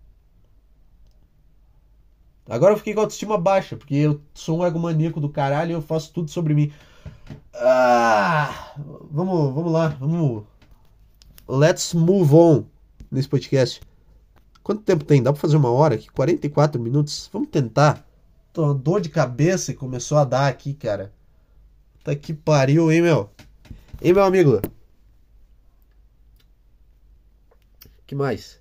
[2.48, 5.74] Agora eu fiquei com a autoestima baixa, porque eu sou um egomaníaco do caralho e
[5.74, 6.72] eu faço tudo sobre mim.
[7.52, 8.72] Ah,
[9.10, 10.44] vamos, vamos lá, vamos.
[11.48, 12.64] Let's move on
[13.10, 13.80] nesse podcast.
[14.62, 15.22] Quanto tempo tem?
[15.22, 16.08] Dá pra fazer uma hora aqui?
[16.10, 17.28] 44 minutos?
[17.32, 18.05] Vamos tentar.
[18.74, 21.12] Dor de cabeça que começou a dar aqui, cara.
[22.02, 23.30] Tá que pariu, hein, meu?
[24.00, 24.60] Hein, meu amigo?
[28.06, 28.60] que mais?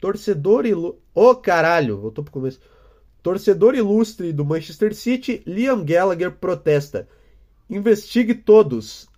[0.00, 1.00] Torcedor ilustre.
[1.14, 1.98] Ô, oh, caralho!
[1.98, 2.60] Voltou pro começo.
[3.22, 7.08] Torcedor ilustre do Manchester City, Liam Gallagher protesta.
[7.68, 9.08] Investigue todos.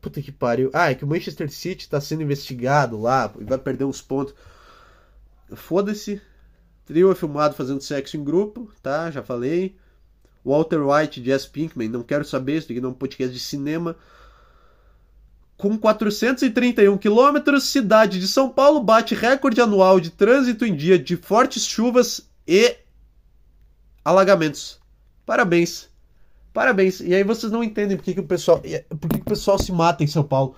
[0.00, 0.70] Puta que pariu.
[0.72, 4.34] Ah, é que o Manchester City tá sendo investigado lá e vai perder uns pontos.
[5.54, 6.20] Foda-se.
[6.90, 9.12] Trio é filmado fazendo sexo em grupo, tá?
[9.12, 9.76] Já falei.
[10.44, 13.94] Walter White, Jess Pinkman, não quero saber, isso aqui não é um podcast de cinema.
[15.56, 21.16] Com 431 quilômetros, cidade de São Paulo bate recorde anual de trânsito em dia de
[21.16, 22.76] fortes chuvas e
[24.04, 24.80] alagamentos.
[25.24, 25.88] Parabéns.
[26.52, 26.98] Parabéns.
[26.98, 28.60] E aí vocês não entendem por que, que o pessoal,
[28.98, 30.56] por que, que o pessoal se mata em São Paulo.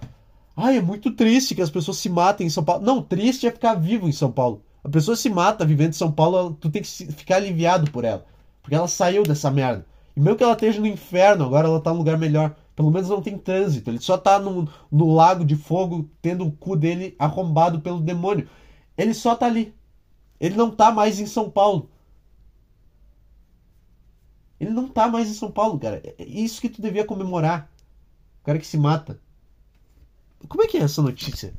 [0.57, 2.83] Ai, é muito triste que as pessoas se matem em São Paulo.
[2.83, 4.65] Não, triste é ficar vivo em São Paulo.
[4.85, 8.25] A pessoa se mata vivendo em São Paulo, tu tem que ficar aliviado por ela.
[8.61, 9.87] Porque ela saiu dessa merda.
[10.17, 12.55] E mesmo que ela esteja no inferno, agora ela tá num lugar melhor.
[12.75, 13.91] Pelo menos não tem trânsito.
[13.91, 18.49] Ele só tá no, no lago de fogo, tendo o cu dele arrombado pelo demônio.
[18.97, 19.75] Ele só tá ali.
[20.41, 21.91] Ele não tá mais em São Paulo.
[24.59, 26.03] Ele não tá mais em São Paulo, cara.
[26.05, 27.71] É isso que tu devia comemorar.
[28.41, 29.21] O cara que se mata.
[30.49, 31.55] Como é que é essa notícia?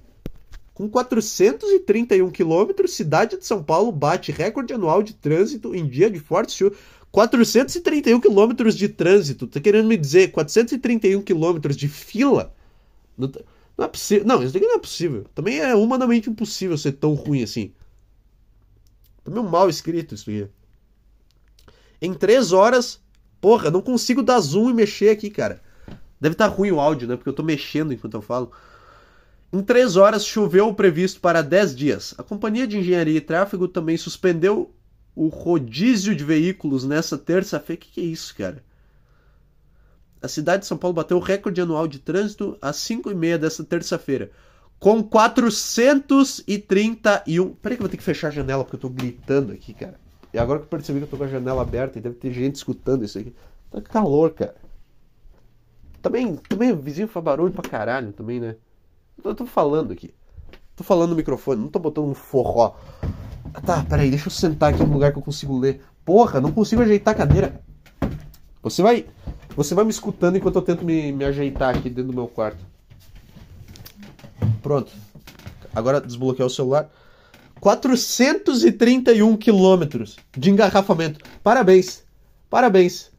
[0.74, 6.20] Com 431 quilômetros, cidade de São Paulo bate recorde anual de trânsito em dia de
[6.20, 6.76] forte chuva.
[7.12, 9.46] 431 quilômetros de trânsito.
[9.46, 12.56] Tá querendo me dizer 431 quilômetros de fila?
[13.16, 13.32] Não,
[13.78, 14.26] não, é possível.
[14.26, 15.26] Não, isso daqui não é possível.
[15.36, 17.72] Também é humanamente impossível ser tão ruim assim.
[19.24, 20.48] Também é um mal escrito isso aqui.
[22.02, 23.00] Em 3 horas.
[23.40, 25.62] Porra, não consigo dar zoom e mexer aqui, cara.
[26.20, 27.16] Deve estar tá ruim o áudio, né?
[27.16, 28.52] Porque eu tô mexendo enquanto eu falo.
[29.54, 32.16] Em 3 horas choveu o previsto para 10 dias.
[32.18, 34.74] A Companhia de Engenharia e Tráfego também suspendeu
[35.16, 37.80] o rodízio de veículos nessa terça-feira.
[37.80, 38.64] O que, que é isso, cara?
[40.20, 44.32] A cidade de São Paulo bateu o recorde anual de trânsito às 5h30 dessa terça-feira.
[44.80, 47.54] Com 431.
[47.54, 50.00] Peraí que eu vou ter que fechar a janela porque eu tô gritando aqui, cara.
[50.34, 52.34] E agora que eu percebi que eu tô com a janela aberta e deve ter
[52.34, 53.32] gente escutando isso aqui.
[53.70, 54.56] Tá calor, cara.
[56.02, 58.56] Também, também o vizinho faz barulho pra caralho também, né?
[59.24, 60.14] Eu tô falando aqui.
[60.76, 62.76] Tô falando no microfone, não tô botando um forró.
[63.66, 65.82] Tá, peraí, deixa eu sentar aqui no lugar que eu consigo ler.
[66.04, 67.62] Porra, não consigo ajeitar a cadeira.
[68.62, 69.06] Você vai.
[69.56, 72.66] Você vai me escutando enquanto eu tento me, me ajeitar aqui dentro do meu quarto.
[74.62, 74.92] Pronto.
[75.76, 76.90] Agora desbloquear o celular.
[77.60, 81.20] 431 quilômetros de engarrafamento.
[81.44, 82.04] Parabéns.
[82.50, 83.12] Parabéns.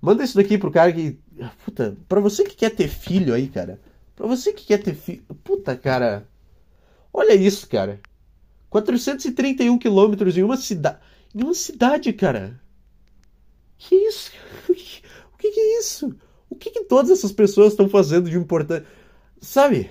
[0.00, 1.18] Manda isso daqui pro cara que.
[1.64, 3.80] Puta, pra você que quer ter filho aí, cara.
[4.22, 5.24] Pra você que quer ter filho.
[5.42, 6.28] Puta, cara.
[7.12, 8.00] Olha isso, cara.
[8.70, 11.00] 431 quilômetros em uma cidade.
[11.34, 12.62] Em uma cidade, cara.
[13.76, 14.30] Que isso?
[15.34, 16.14] O que, que é isso?
[16.48, 18.86] O que, que todas essas pessoas estão fazendo de importante?
[19.40, 19.90] Sabe?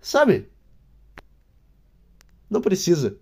[0.00, 0.48] Sabe?
[2.50, 3.16] Não precisa.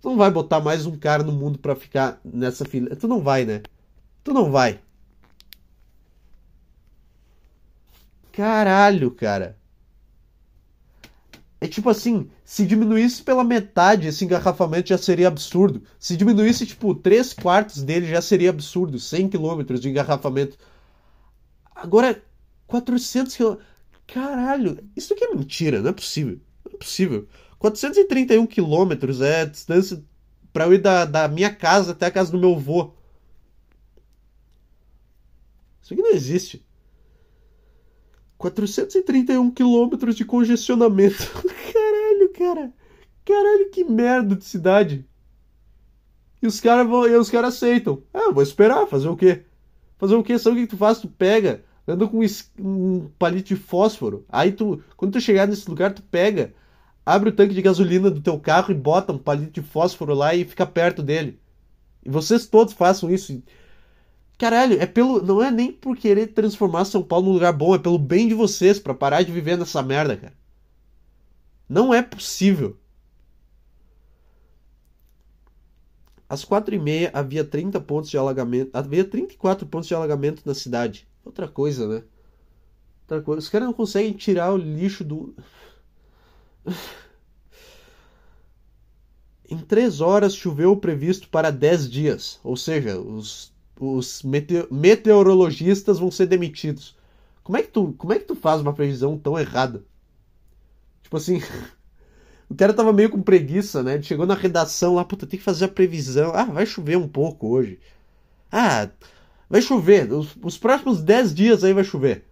[0.00, 2.94] Tu não vai botar mais um cara no mundo para ficar nessa fila.
[2.94, 3.62] Tu não vai, né?
[4.22, 4.80] Tu não vai.
[8.38, 9.58] Caralho, cara.
[11.60, 15.82] É tipo assim, se diminuísse pela metade esse engarrafamento já seria absurdo.
[15.98, 19.00] Se diminuísse, tipo, 3 quartos dele já seria absurdo.
[19.00, 20.56] 100 km de engarrafamento.
[21.74, 22.22] Agora,
[22.68, 23.56] 400 km.
[24.06, 26.38] Caralho, isso aqui é mentira, não é possível.
[26.64, 27.26] Não é possível.
[27.58, 30.00] 431 quilômetros é a distância
[30.52, 32.94] para eu ir da, da minha casa até a casa do meu avô.
[35.82, 36.67] Isso aqui não existe.
[38.38, 41.16] 431 quilômetros de congestionamento.
[41.72, 42.72] Caralho, cara.
[43.24, 45.04] Caralho, que merda de cidade.
[46.40, 48.02] E os caras vão, os caras aceitam.
[48.14, 49.42] Ah, vou esperar, fazer o quê?
[49.98, 50.38] Fazer o quê?
[50.38, 51.00] Sabe o que tu faz?
[51.00, 52.20] Tu pega, anda com
[52.60, 54.24] um palito de fósforo.
[54.28, 56.54] Aí tu, quando tu chegar nesse lugar, tu pega,
[57.04, 60.34] abre o tanque de gasolina do teu carro e bota um palito de fósforo lá
[60.34, 61.40] e fica perto dele.
[62.04, 63.42] E vocês todos façam isso.
[64.38, 65.20] Caralho, é pelo.
[65.20, 68.34] Não é nem por querer transformar São Paulo num lugar bom, é pelo bem de
[68.34, 70.34] vocês, para parar de viver nessa merda, cara.
[71.68, 72.78] Não é possível.
[76.28, 78.70] Às quatro e meia havia 30 pontos de alagamento.
[78.72, 81.08] Havia 34 pontos de alagamento na cidade.
[81.24, 82.04] Outra coisa, né?
[83.02, 83.40] Outra coisa.
[83.40, 85.34] Os caras não conseguem tirar o lixo do.
[89.50, 92.38] Em três horas choveu o previsto para 10 dias.
[92.44, 94.22] Ou seja, os os
[94.70, 96.96] meteorologistas vão ser demitidos.
[97.42, 99.84] Como é que tu, como é que tu faz uma previsão tão errada?
[101.02, 101.40] Tipo assim,
[102.48, 104.00] O cara tava meio com preguiça, né?
[104.00, 106.32] Chegou na redação lá, puta, tem que fazer a previsão.
[106.34, 107.78] Ah, vai chover um pouco hoje.
[108.50, 108.88] Ah,
[109.50, 110.10] vai chover.
[110.10, 112.24] Os, os próximos 10 dias aí vai chover.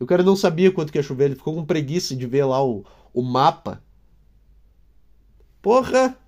[0.00, 2.64] O cara não sabia quanto que ia chover, ele ficou com preguiça de ver lá
[2.64, 3.80] o, o mapa.
[5.62, 6.18] Porra!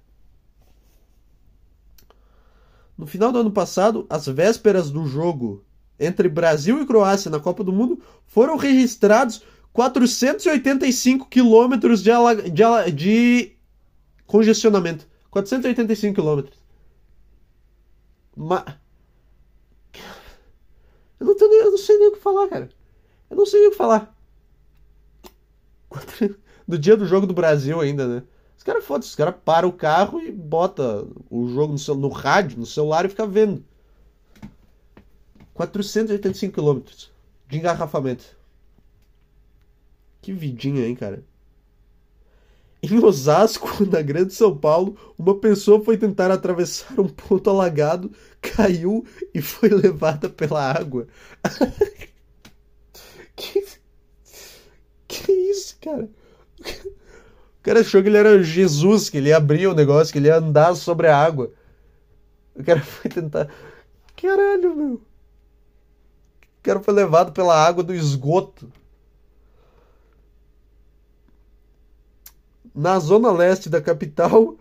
[2.96, 5.64] No final do ano passado, às vésperas do jogo
[5.98, 9.42] entre Brasil e Croácia na Copa do Mundo, foram registrados
[9.72, 12.10] 485 quilômetros de,
[12.50, 13.56] de, de
[14.26, 15.06] congestionamento.
[15.30, 16.58] 485 quilômetros.
[18.34, 18.64] Mas...
[21.18, 22.68] Eu não, tenho, eu não sei nem o que falar, cara.
[23.30, 24.14] Eu não sei nem o que falar.
[26.68, 28.22] Do dia do jogo do Brasil ainda, né?
[28.66, 32.66] Caras foda os caras param o carro e bota o jogo no, no rádio, no
[32.66, 33.64] celular e fica vendo.
[35.54, 37.12] 485 quilômetros
[37.48, 38.24] de engarrafamento.
[40.20, 41.22] Que vidinha, hein, cara?
[42.82, 48.10] Em Osasco, na Grande São Paulo, uma pessoa foi tentar atravessar um ponto alagado,
[48.42, 51.06] caiu e foi levada pela água.
[53.36, 53.64] que...
[55.06, 56.10] que isso, cara?
[57.66, 60.36] Cara achou que ele era Jesus, que ele ia abrir o negócio, que ele ia
[60.36, 61.50] andar sobre a água.
[62.54, 63.52] O cara foi tentar.
[64.14, 64.94] Caralho, meu.
[64.94, 68.70] O cara foi levado pela água do esgoto.
[72.72, 74.54] Na zona leste da capital,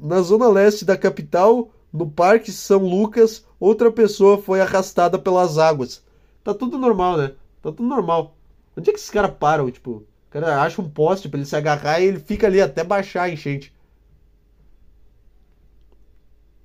[0.00, 6.02] na zona leste da capital, no Parque São Lucas, outra pessoa foi arrastada pelas águas.
[6.42, 7.28] Tá tudo normal, né?
[7.60, 8.34] Tá tudo normal.
[8.74, 10.06] Onde é que esses caras param, tipo?
[10.30, 13.24] O cara acha um poste para ele se agarrar e ele fica ali até baixar
[13.24, 13.74] a enchente.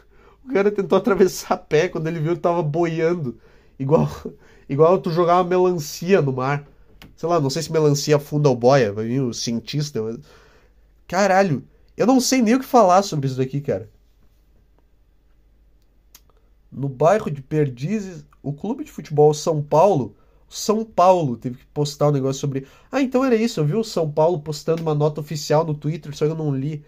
[0.46, 3.40] O cara tentou atravessar a pé quando ele viu que tava boiando.
[3.78, 4.06] Igual,
[4.68, 6.68] igual tu jogar uma melancia no mar.
[7.16, 10.02] Sei lá, não sei se melancia afunda ou boia, vai vir o cientista.
[10.02, 10.18] Mas...
[11.08, 11.64] Caralho,
[11.96, 13.88] eu não sei nem o que falar sobre isso daqui, cara.
[16.70, 20.14] No bairro de Perdizes, o clube de futebol São Paulo
[20.56, 22.66] são Paulo teve que postar um negócio sobre.
[22.90, 23.58] Ah, então era isso.
[23.58, 26.54] Eu vi o São Paulo postando uma nota oficial no Twitter, só que eu não
[26.54, 26.84] li.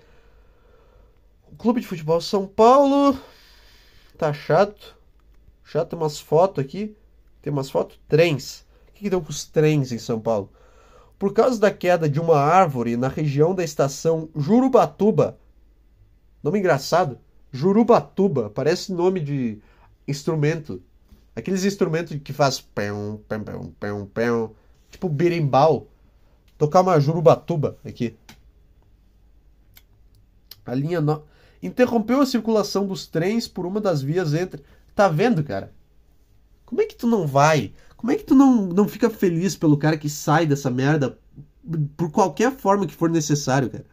[1.50, 3.18] O Clube de Futebol São Paulo.
[4.16, 4.96] Tá chato.
[5.64, 6.96] Chato, tem umas fotos aqui.
[7.42, 7.98] Tem umas fotos.
[8.08, 8.64] Trens.
[8.88, 10.50] O que, que deu com os trens em São Paulo?
[11.18, 15.38] Por causa da queda de uma árvore na região da estação Jurubatuba.
[16.42, 17.18] Nome engraçado.
[17.50, 18.48] Jurubatuba.
[18.48, 19.58] Parece nome de
[20.06, 20.80] instrumento
[21.37, 24.55] Aqueles instrumentos que faz pão, pão, pão, pão,
[24.91, 25.87] tipo berimbau.
[26.57, 28.16] Tocar uma jurubatuba aqui.
[30.64, 31.22] A linha no...
[31.62, 34.64] interrompeu a circulação dos trens por uma das vias entre.
[34.95, 35.74] Tá vendo, cara?
[36.64, 37.74] Como é que tu não vai?
[37.99, 41.18] Como é que tu não, não fica feliz pelo cara que sai dessa merda
[41.99, 43.84] por qualquer forma que for necessário, cara?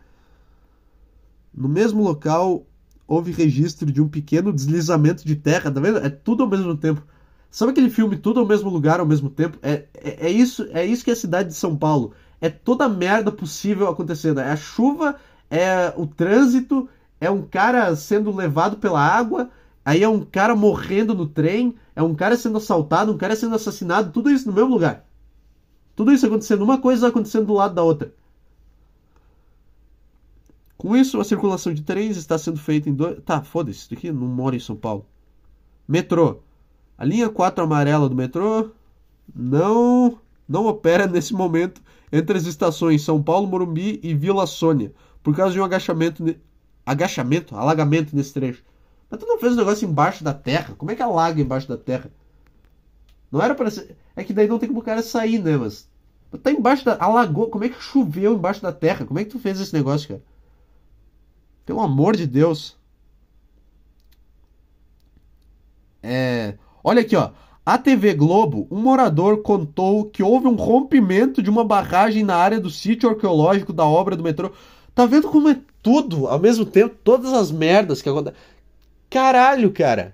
[1.53, 2.65] No mesmo local
[3.05, 5.97] houve registro de um pequeno deslizamento de terra, tá vendo?
[5.97, 7.05] É tudo ao mesmo tempo.
[7.53, 9.59] Sabe aquele filme Tudo ao mesmo lugar ao mesmo tempo?
[9.61, 12.11] É, é, é, isso, é isso que é a cidade de São Paulo.
[12.41, 14.39] É toda a merda possível acontecendo.
[14.39, 15.17] É a chuva,
[15.51, 16.89] é o trânsito,
[17.21, 19.51] é um cara sendo levado pela água,
[19.85, 23.53] aí é um cara morrendo no trem, é um cara sendo assaltado, um cara sendo
[23.53, 25.05] assassinado, tudo isso no mesmo lugar.
[25.95, 28.11] Tudo isso acontecendo, uma coisa acontecendo do lado da outra.
[30.75, 33.21] Com isso, a circulação de trens está sendo feita em dois.
[33.23, 35.05] Tá, foda-se, isso aqui não mora em São Paulo.
[35.87, 36.41] Metrô.
[37.03, 38.71] A linha 4 amarela do metrô
[39.35, 45.35] não não opera nesse momento entre as estações São Paulo, Morumbi e Vila Sônia, por
[45.35, 46.23] causa de um agachamento
[46.85, 48.63] agachamento, alagamento nesse trecho.
[49.09, 50.75] Mas tu não fez o um negócio embaixo da terra?
[50.77, 52.09] Como é que alaga embaixo da terra?
[53.29, 53.97] Não era para ser...
[54.15, 55.89] É que daí não tem como o cara sair, né, mas
[56.41, 59.05] tá embaixo da alagou, como é que choveu embaixo da terra?
[59.05, 60.23] Como é que tu fez esse negócio, cara?
[61.65, 62.77] Pelo amor de Deus.
[66.01, 67.31] É, Olha aqui, ó.
[67.65, 72.59] A TV Globo, um morador contou que houve um rompimento de uma barragem na área
[72.59, 74.51] do sítio arqueológico da obra do metrô.
[74.93, 76.95] Tá vendo como é tudo ao mesmo tempo?
[77.03, 78.37] Todas as merdas que acontecem.
[79.09, 80.13] Caralho, cara.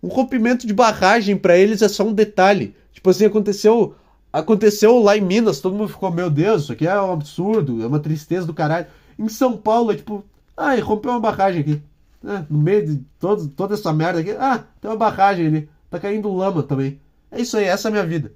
[0.00, 2.76] Um rompimento de barragem para eles é só um detalhe.
[2.92, 3.96] Tipo assim, aconteceu
[4.32, 7.86] aconteceu lá em Minas, todo mundo ficou, meu Deus, isso aqui é um absurdo, é
[7.86, 8.86] uma tristeza do caralho.
[9.18, 10.24] Em São Paulo é tipo,
[10.56, 11.82] ai, rompeu uma barragem aqui.
[12.24, 14.32] É, no meio de todo, toda essa merda aqui.
[14.32, 15.70] Ah, tem uma barragem ali.
[15.88, 17.00] Tá caindo lama também.
[17.30, 18.32] É isso aí, essa é a minha vida.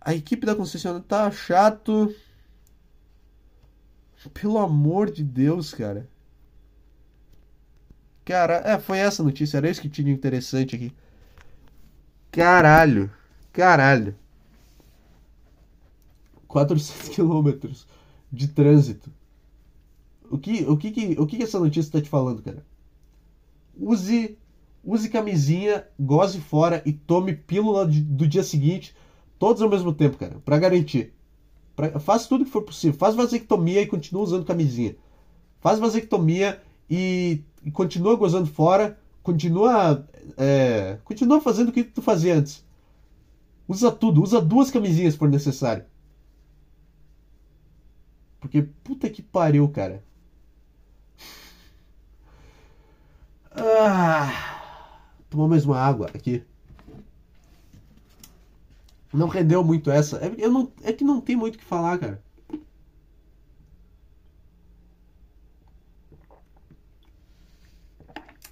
[0.00, 2.14] A equipe da concessionária tá chato.
[4.32, 6.08] Pelo amor de Deus, cara.
[8.24, 9.58] Cara, é, foi essa notícia.
[9.58, 10.92] Era isso que tinha interessante aqui.
[12.30, 13.10] Caralho.
[13.52, 14.14] Caralho.
[16.48, 17.86] 400 quilômetros
[18.32, 19.10] de trânsito.
[20.34, 22.66] O que, o que, o que, essa notícia está te falando, cara?
[23.78, 24.36] Use,
[24.84, 28.96] use camisinha, goze fora e tome pílula de, do dia seguinte,
[29.38, 31.14] todos ao mesmo tempo, cara, para garantir.
[31.76, 32.98] Pra, faz tudo que for possível.
[32.98, 34.96] Faz vasectomia e continua usando camisinha.
[35.60, 36.60] Faz vasectomia
[36.90, 38.98] e, e continua gozando fora.
[39.22, 40.04] Continua,
[40.36, 42.64] é, continua fazendo o que tu fazia antes.
[43.68, 44.20] Usa tudo.
[44.20, 45.84] Usa duas camisinhas for necessário.
[48.40, 50.02] Porque puta que pariu, cara.
[53.56, 54.58] Ah,
[55.30, 56.44] tomar mais uma água aqui.
[59.12, 60.18] Não rendeu muito essa.
[60.18, 62.22] É, eu não, é que não tem muito o que falar, cara.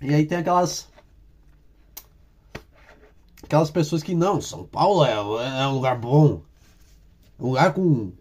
[0.01, 0.89] E aí tem aquelas.
[3.43, 6.43] Aquelas pessoas que não, São Paulo é, é um lugar bom.
[7.39, 8.13] Um lugar com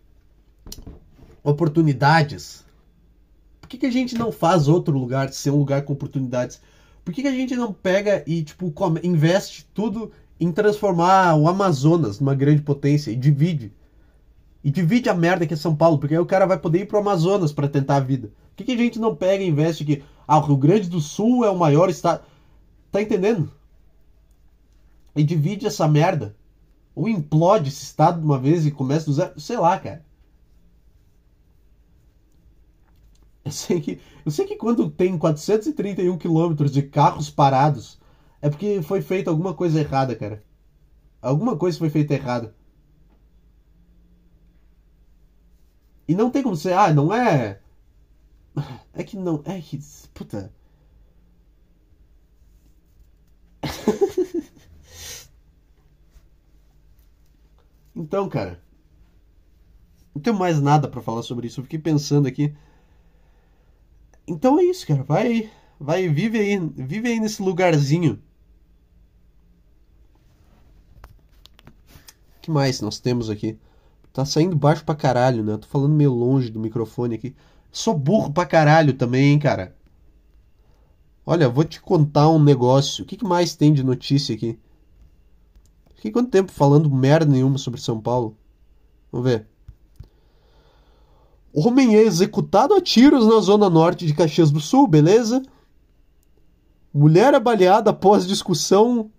[1.43, 2.65] oportunidades.
[3.71, 6.59] Que, que a gente não faz outro lugar ser um lugar com oportunidades?
[7.05, 12.19] Por que, que a gente não pega e, tipo, investe tudo em transformar o Amazonas
[12.19, 13.71] numa grande potência e divide.
[14.61, 16.85] E divide a merda que é São Paulo, porque aí o cara vai poder ir
[16.85, 18.27] pro Amazonas para tentar a vida.
[18.49, 20.99] Por que, que a gente não pega e investe que ah, o Rio Grande do
[20.99, 22.25] Sul é o maior estado?
[22.91, 23.49] Tá entendendo?
[25.15, 26.35] E divide essa merda.
[26.93, 29.39] Ou implode esse estado de uma vez e começa do zero.
[29.39, 30.03] Sei lá, cara.
[33.45, 37.99] Eu sei que, eu sei que quando tem 431 quilômetros de carros parados
[38.41, 40.43] é porque foi feita alguma coisa errada, cara.
[41.21, 42.55] Alguma coisa foi feita errada.
[46.07, 47.59] E não tem como ser, ah, não é.
[48.93, 49.41] É que não.
[49.45, 49.79] É que.
[50.13, 50.53] Puta.
[57.95, 58.61] então, cara.
[60.15, 61.59] Não tenho mais nada para falar sobre isso.
[61.59, 62.55] Eu fiquei pensando aqui.
[64.31, 65.03] Então é isso, cara.
[65.03, 65.49] Vai.
[65.79, 66.57] Vai, vive aí.
[66.75, 68.21] Vive aí nesse lugarzinho
[72.41, 73.57] que mais nós temos aqui?
[74.11, 75.57] Tá saindo baixo pra caralho, né?
[75.57, 77.35] tô falando meio longe do microfone aqui.
[77.71, 79.75] Sou burro pra caralho também, hein, cara.
[81.25, 83.03] Olha, vou te contar um negócio.
[83.03, 84.59] O que, que mais tem de notícia aqui?
[85.95, 88.35] Fiquei quanto tempo falando merda nenhuma sobre São Paulo?
[89.11, 89.47] Vamos ver.
[91.53, 95.41] Homem é executado a tiros na zona norte de Caxias do Sul, beleza?
[96.93, 99.11] Mulher é baleada após discussão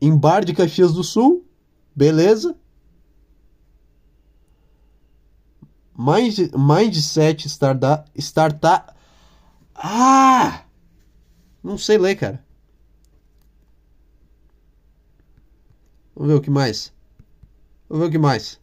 [0.00, 1.46] em bar de Caxias do Sul.
[1.94, 2.56] Beleza?
[5.96, 8.94] Mind, mindset startup, startup.
[9.74, 10.64] Ah!
[11.62, 12.44] Não sei ler, cara.
[16.14, 16.92] Vamos ver o que mais.
[17.88, 18.61] Vamos ver o que mais.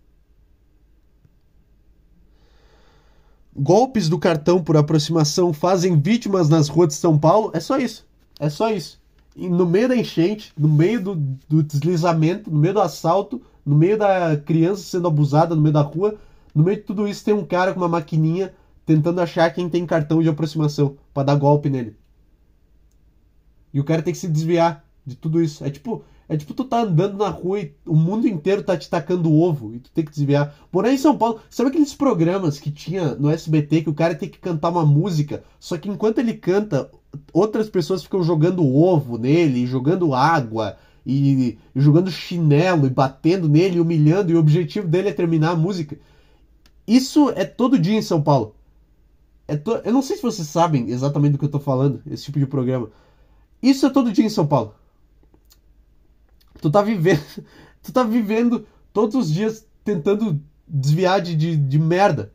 [3.59, 7.51] Golpes do cartão por aproximação fazem vítimas nas ruas de São Paulo.
[7.53, 8.07] É só isso.
[8.39, 8.99] É só isso
[9.47, 11.15] no meio da enchente, no meio do,
[11.47, 15.81] do deslizamento, no meio do assalto, no meio da criança sendo abusada no meio da
[15.81, 16.15] rua,
[16.53, 18.53] no meio de tudo isso tem um cara com uma maquininha
[18.85, 21.95] tentando achar quem tem cartão de aproximação para dar golpe nele.
[23.71, 25.63] E o cara tem que se desviar de tudo isso.
[25.63, 28.87] É tipo, é tipo tu tá andando na rua e o mundo inteiro tá te
[28.87, 30.55] tacando ovo e tu tem que desviar.
[30.71, 34.29] Porém, em São Paulo, sabe aqueles programas que tinha no SBT que o cara tem
[34.29, 36.89] que cantar uma música, só que enquanto ele canta,
[37.33, 44.31] outras pessoas ficam jogando ovo nele, jogando água e, jogando chinelo e batendo nele, humilhando,
[44.31, 45.97] e o objetivo dele é terminar a música.
[46.87, 48.53] Isso é todo dia em São Paulo.
[49.47, 49.81] É to...
[49.83, 52.45] Eu não sei se vocês sabem exatamente do que eu tô falando, esse tipo de
[52.45, 52.91] programa.
[53.63, 54.75] Isso é todo dia em São Paulo.
[56.61, 57.23] Tu tá vivendo,
[57.81, 62.31] tu tá vivendo todos os dias tentando desviar de, de, de merda.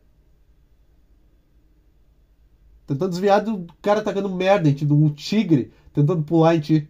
[2.87, 6.89] Tentando desviar do cara atacando merda em ti, de um tigre tentando pular em ti.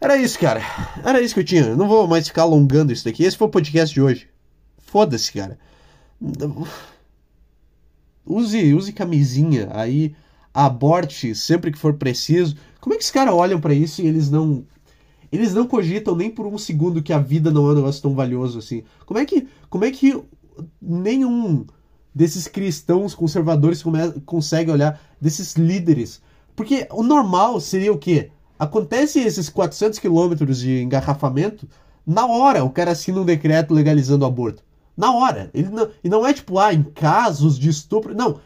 [0.00, 0.62] Era isso, cara.
[1.04, 1.62] Era isso que eu tinha.
[1.62, 3.22] Eu não vou mais ficar alongando isso daqui.
[3.22, 4.28] Esse foi o podcast de hoje.
[4.78, 5.58] Foda-se, cara.
[8.24, 10.14] Use, use camisinha aí.
[10.54, 12.56] Aborte sempre que for preciso.
[12.80, 14.64] Como é que os caras olham para isso e eles não.
[15.32, 18.14] Eles não cogitam nem por um segundo que a vida não é um negócio tão
[18.14, 18.82] valioso assim.
[19.06, 19.46] Como é que.
[19.68, 20.20] Como é que
[20.80, 21.64] nenhum
[22.14, 23.82] desses cristãos conservadores
[24.26, 26.20] consegue olhar, desses líderes.
[26.56, 28.30] Porque o normal seria o quê?
[28.58, 31.68] Acontece esses 400 quilômetros de engarrafamento,
[32.06, 34.62] na hora o cara assina um decreto legalizando o aborto.
[34.96, 35.50] Na hora.
[35.54, 38.14] Ele não, e não é tipo, ah, em casos de estupro.
[38.14, 38.40] Não.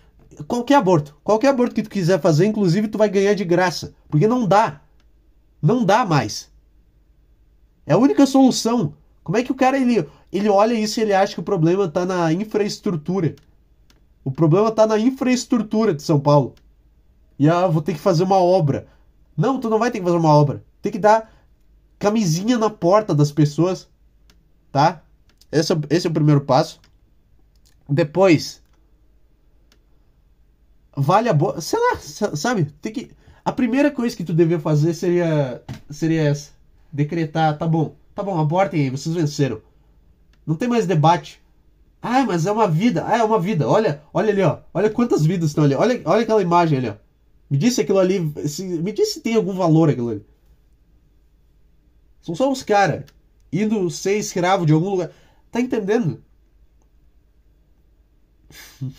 [0.47, 1.17] Qualquer aborto.
[1.25, 3.93] Qualquer aborto que tu quiser fazer, inclusive, tu vai ganhar de graça.
[4.09, 4.81] Porque não dá.
[5.61, 6.49] Não dá mais.
[7.87, 8.95] É a única solução.
[9.23, 11.89] Como é que o cara ele ele olha isso e ele acha que o problema
[11.89, 13.37] tá na infraestrutura.
[14.25, 16.55] O problema tá na infraestrutura de São Paulo.
[17.39, 18.87] E ah, vou ter que fazer uma obra.
[19.37, 20.65] Não, tu não vai ter que fazer uma obra.
[20.83, 21.33] Tem que dar
[21.99, 23.89] camisinha na porta das pessoas,
[24.73, 25.03] tá?
[25.51, 26.81] Esse é, esse é o primeiro passo.
[27.89, 28.63] Depois,
[30.97, 31.61] vale a boa.
[31.61, 32.65] Sei lá, sabe?
[32.83, 33.11] Tem que.
[33.45, 35.63] A primeira coisa que tu devia fazer seria.
[35.91, 36.51] Seria essa.
[36.95, 37.97] Decretar, tá bom.
[38.15, 39.61] Tá bom, abortem aí, vocês venceram.
[40.47, 41.43] Não tem mais debate.
[42.01, 43.05] Ah, mas é uma vida.
[43.05, 43.69] Ah, é uma vida.
[43.69, 44.61] Olha, olha ali, ó.
[44.73, 45.75] Olha quantas vidas estão ali.
[45.75, 46.95] Olha, olha aquela imagem ali, ó.
[47.51, 48.33] Me disse aquilo ali.
[48.47, 50.25] Se, me disse se tem algum valor aquilo ali.
[52.23, 53.05] São só uns caras
[53.53, 55.11] indo ser escravo de algum lugar.
[55.51, 56.23] Tá entendendo?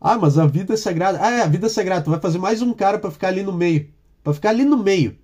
[0.00, 1.18] ah, mas a vida é sagrada.
[1.20, 2.04] Ah, é, a vida é sagrada.
[2.04, 3.90] Tu vai fazer mais um cara para ficar ali no meio.
[4.22, 5.18] Para ficar ali no meio.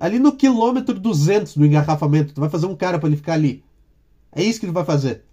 [0.00, 2.34] Ali no quilômetro 200 do engarrafamento.
[2.34, 3.64] Tu vai fazer um cara para ele ficar ali.
[4.32, 5.24] É isso que tu vai fazer.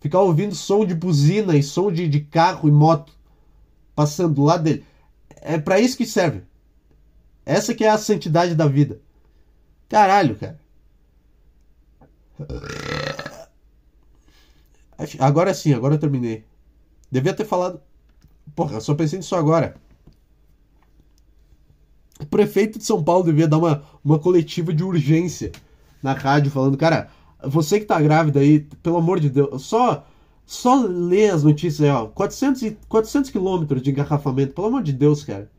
[0.00, 3.16] Ficar ouvindo som de buzina e som de, de carro e moto
[3.94, 4.84] passando do lado dele.
[5.40, 6.42] É para isso que serve.
[7.44, 9.00] Essa que é a santidade da vida.
[9.88, 10.60] Caralho, cara.
[15.18, 16.44] Agora sim, agora eu terminei.
[17.10, 17.80] Devia ter falado.
[18.54, 19.74] Porra, eu só pensei nisso agora.
[22.22, 25.52] O prefeito de São Paulo devia dar uma, uma coletiva de urgência
[26.02, 27.08] na rádio, falando, cara,
[27.44, 30.04] você que tá grávida aí, pelo amor de Deus, só
[30.44, 32.06] só lê as notícias aí, ó.
[32.06, 35.50] 400, e, 400 quilômetros de engarrafamento, pelo amor de Deus, cara.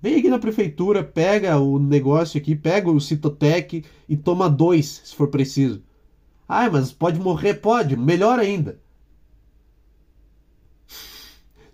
[0.00, 5.14] Vem aqui na prefeitura, pega o negócio aqui, pega o Citotec e toma dois, se
[5.14, 5.82] for preciso.
[6.48, 7.54] Ah, mas pode morrer?
[7.54, 8.78] Pode, melhor ainda.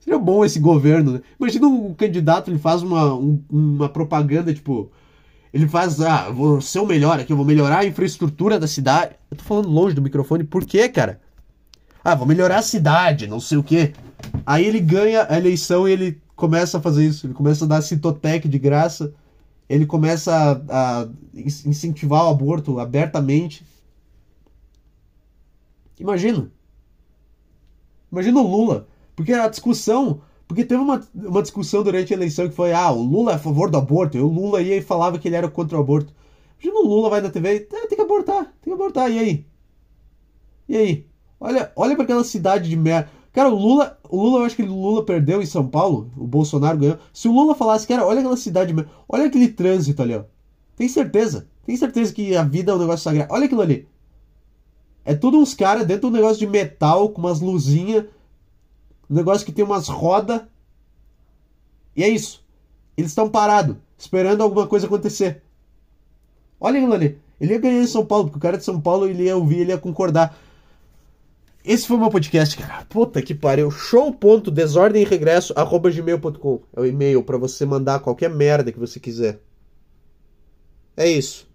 [0.03, 1.21] Seria bom esse governo, né?
[1.39, 4.91] Imagina um candidato, ele faz uma, um, uma propaganda, tipo...
[5.55, 9.15] Ele faz, ah, vou ser o melhor aqui, eu vou melhorar a infraestrutura da cidade.
[9.31, 11.21] Eu tô falando longe do microfone, por quê, cara?
[12.03, 13.93] Ah, vou melhorar a cidade, não sei o quê.
[14.45, 17.27] Aí ele ganha a eleição e ele começa a fazer isso.
[17.27, 19.15] Ele começa a dar citotec de graça.
[19.69, 23.65] Ele começa a, a incentivar o aborto abertamente.
[26.01, 26.51] Imagina.
[28.11, 28.89] Imagina o Lula.
[29.15, 30.21] Porque a discussão.
[30.47, 33.39] Porque teve uma, uma discussão durante a eleição que foi: ah, o Lula é a
[33.39, 34.17] favor do aborto.
[34.17, 36.13] E o Lula ia e falava que ele era contra o aborto.
[36.63, 39.11] Imagina o Lula vai na TV e ah, tem que abortar, tem que abortar.
[39.11, 39.47] E aí?
[40.69, 41.07] E aí?
[41.41, 43.11] Olha, olha para aquela cidade de merda.
[43.33, 46.27] Cara, o Lula, o Lula, eu acho que o Lula perdeu em São Paulo, o
[46.27, 46.99] Bolsonaro ganhou.
[47.13, 48.75] Se o Lula falasse, cara, olha aquela cidade,
[49.09, 50.25] olha aquele trânsito ali, ó.
[50.77, 51.49] Tem certeza?
[51.65, 53.33] Tem certeza que a vida é um negócio sagrado?
[53.33, 53.89] Olha aquilo ali.
[55.05, 58.05] É tudo uns caras dentro de um negócio de metal, com umas luzinhas,
[59.09, 60.43] um negócio que tem umas rodas.
[61.95, 62.43] E é isso.
[62.97, 65.43] Eles estão parados, esperando alguma coisa acontecer.
[66.61, 67.19] Olha aquilo ali.
[67.41, 69.61] Ele ia ganhar em São Paulo, porque o cara de São Paulo ele ia ouvir,
[69.61, 70.39] ele ia concordar.
[71.65, 72.85] Esse foi o meu podcast, cara.
[72.87, 73.71] Puta que pariu.
[73.71, 79.41] show.desordemregresso.gmail.com É o e-mail para você mandar qualquer merda que você quiser.
[80.97, 81.49] É isso.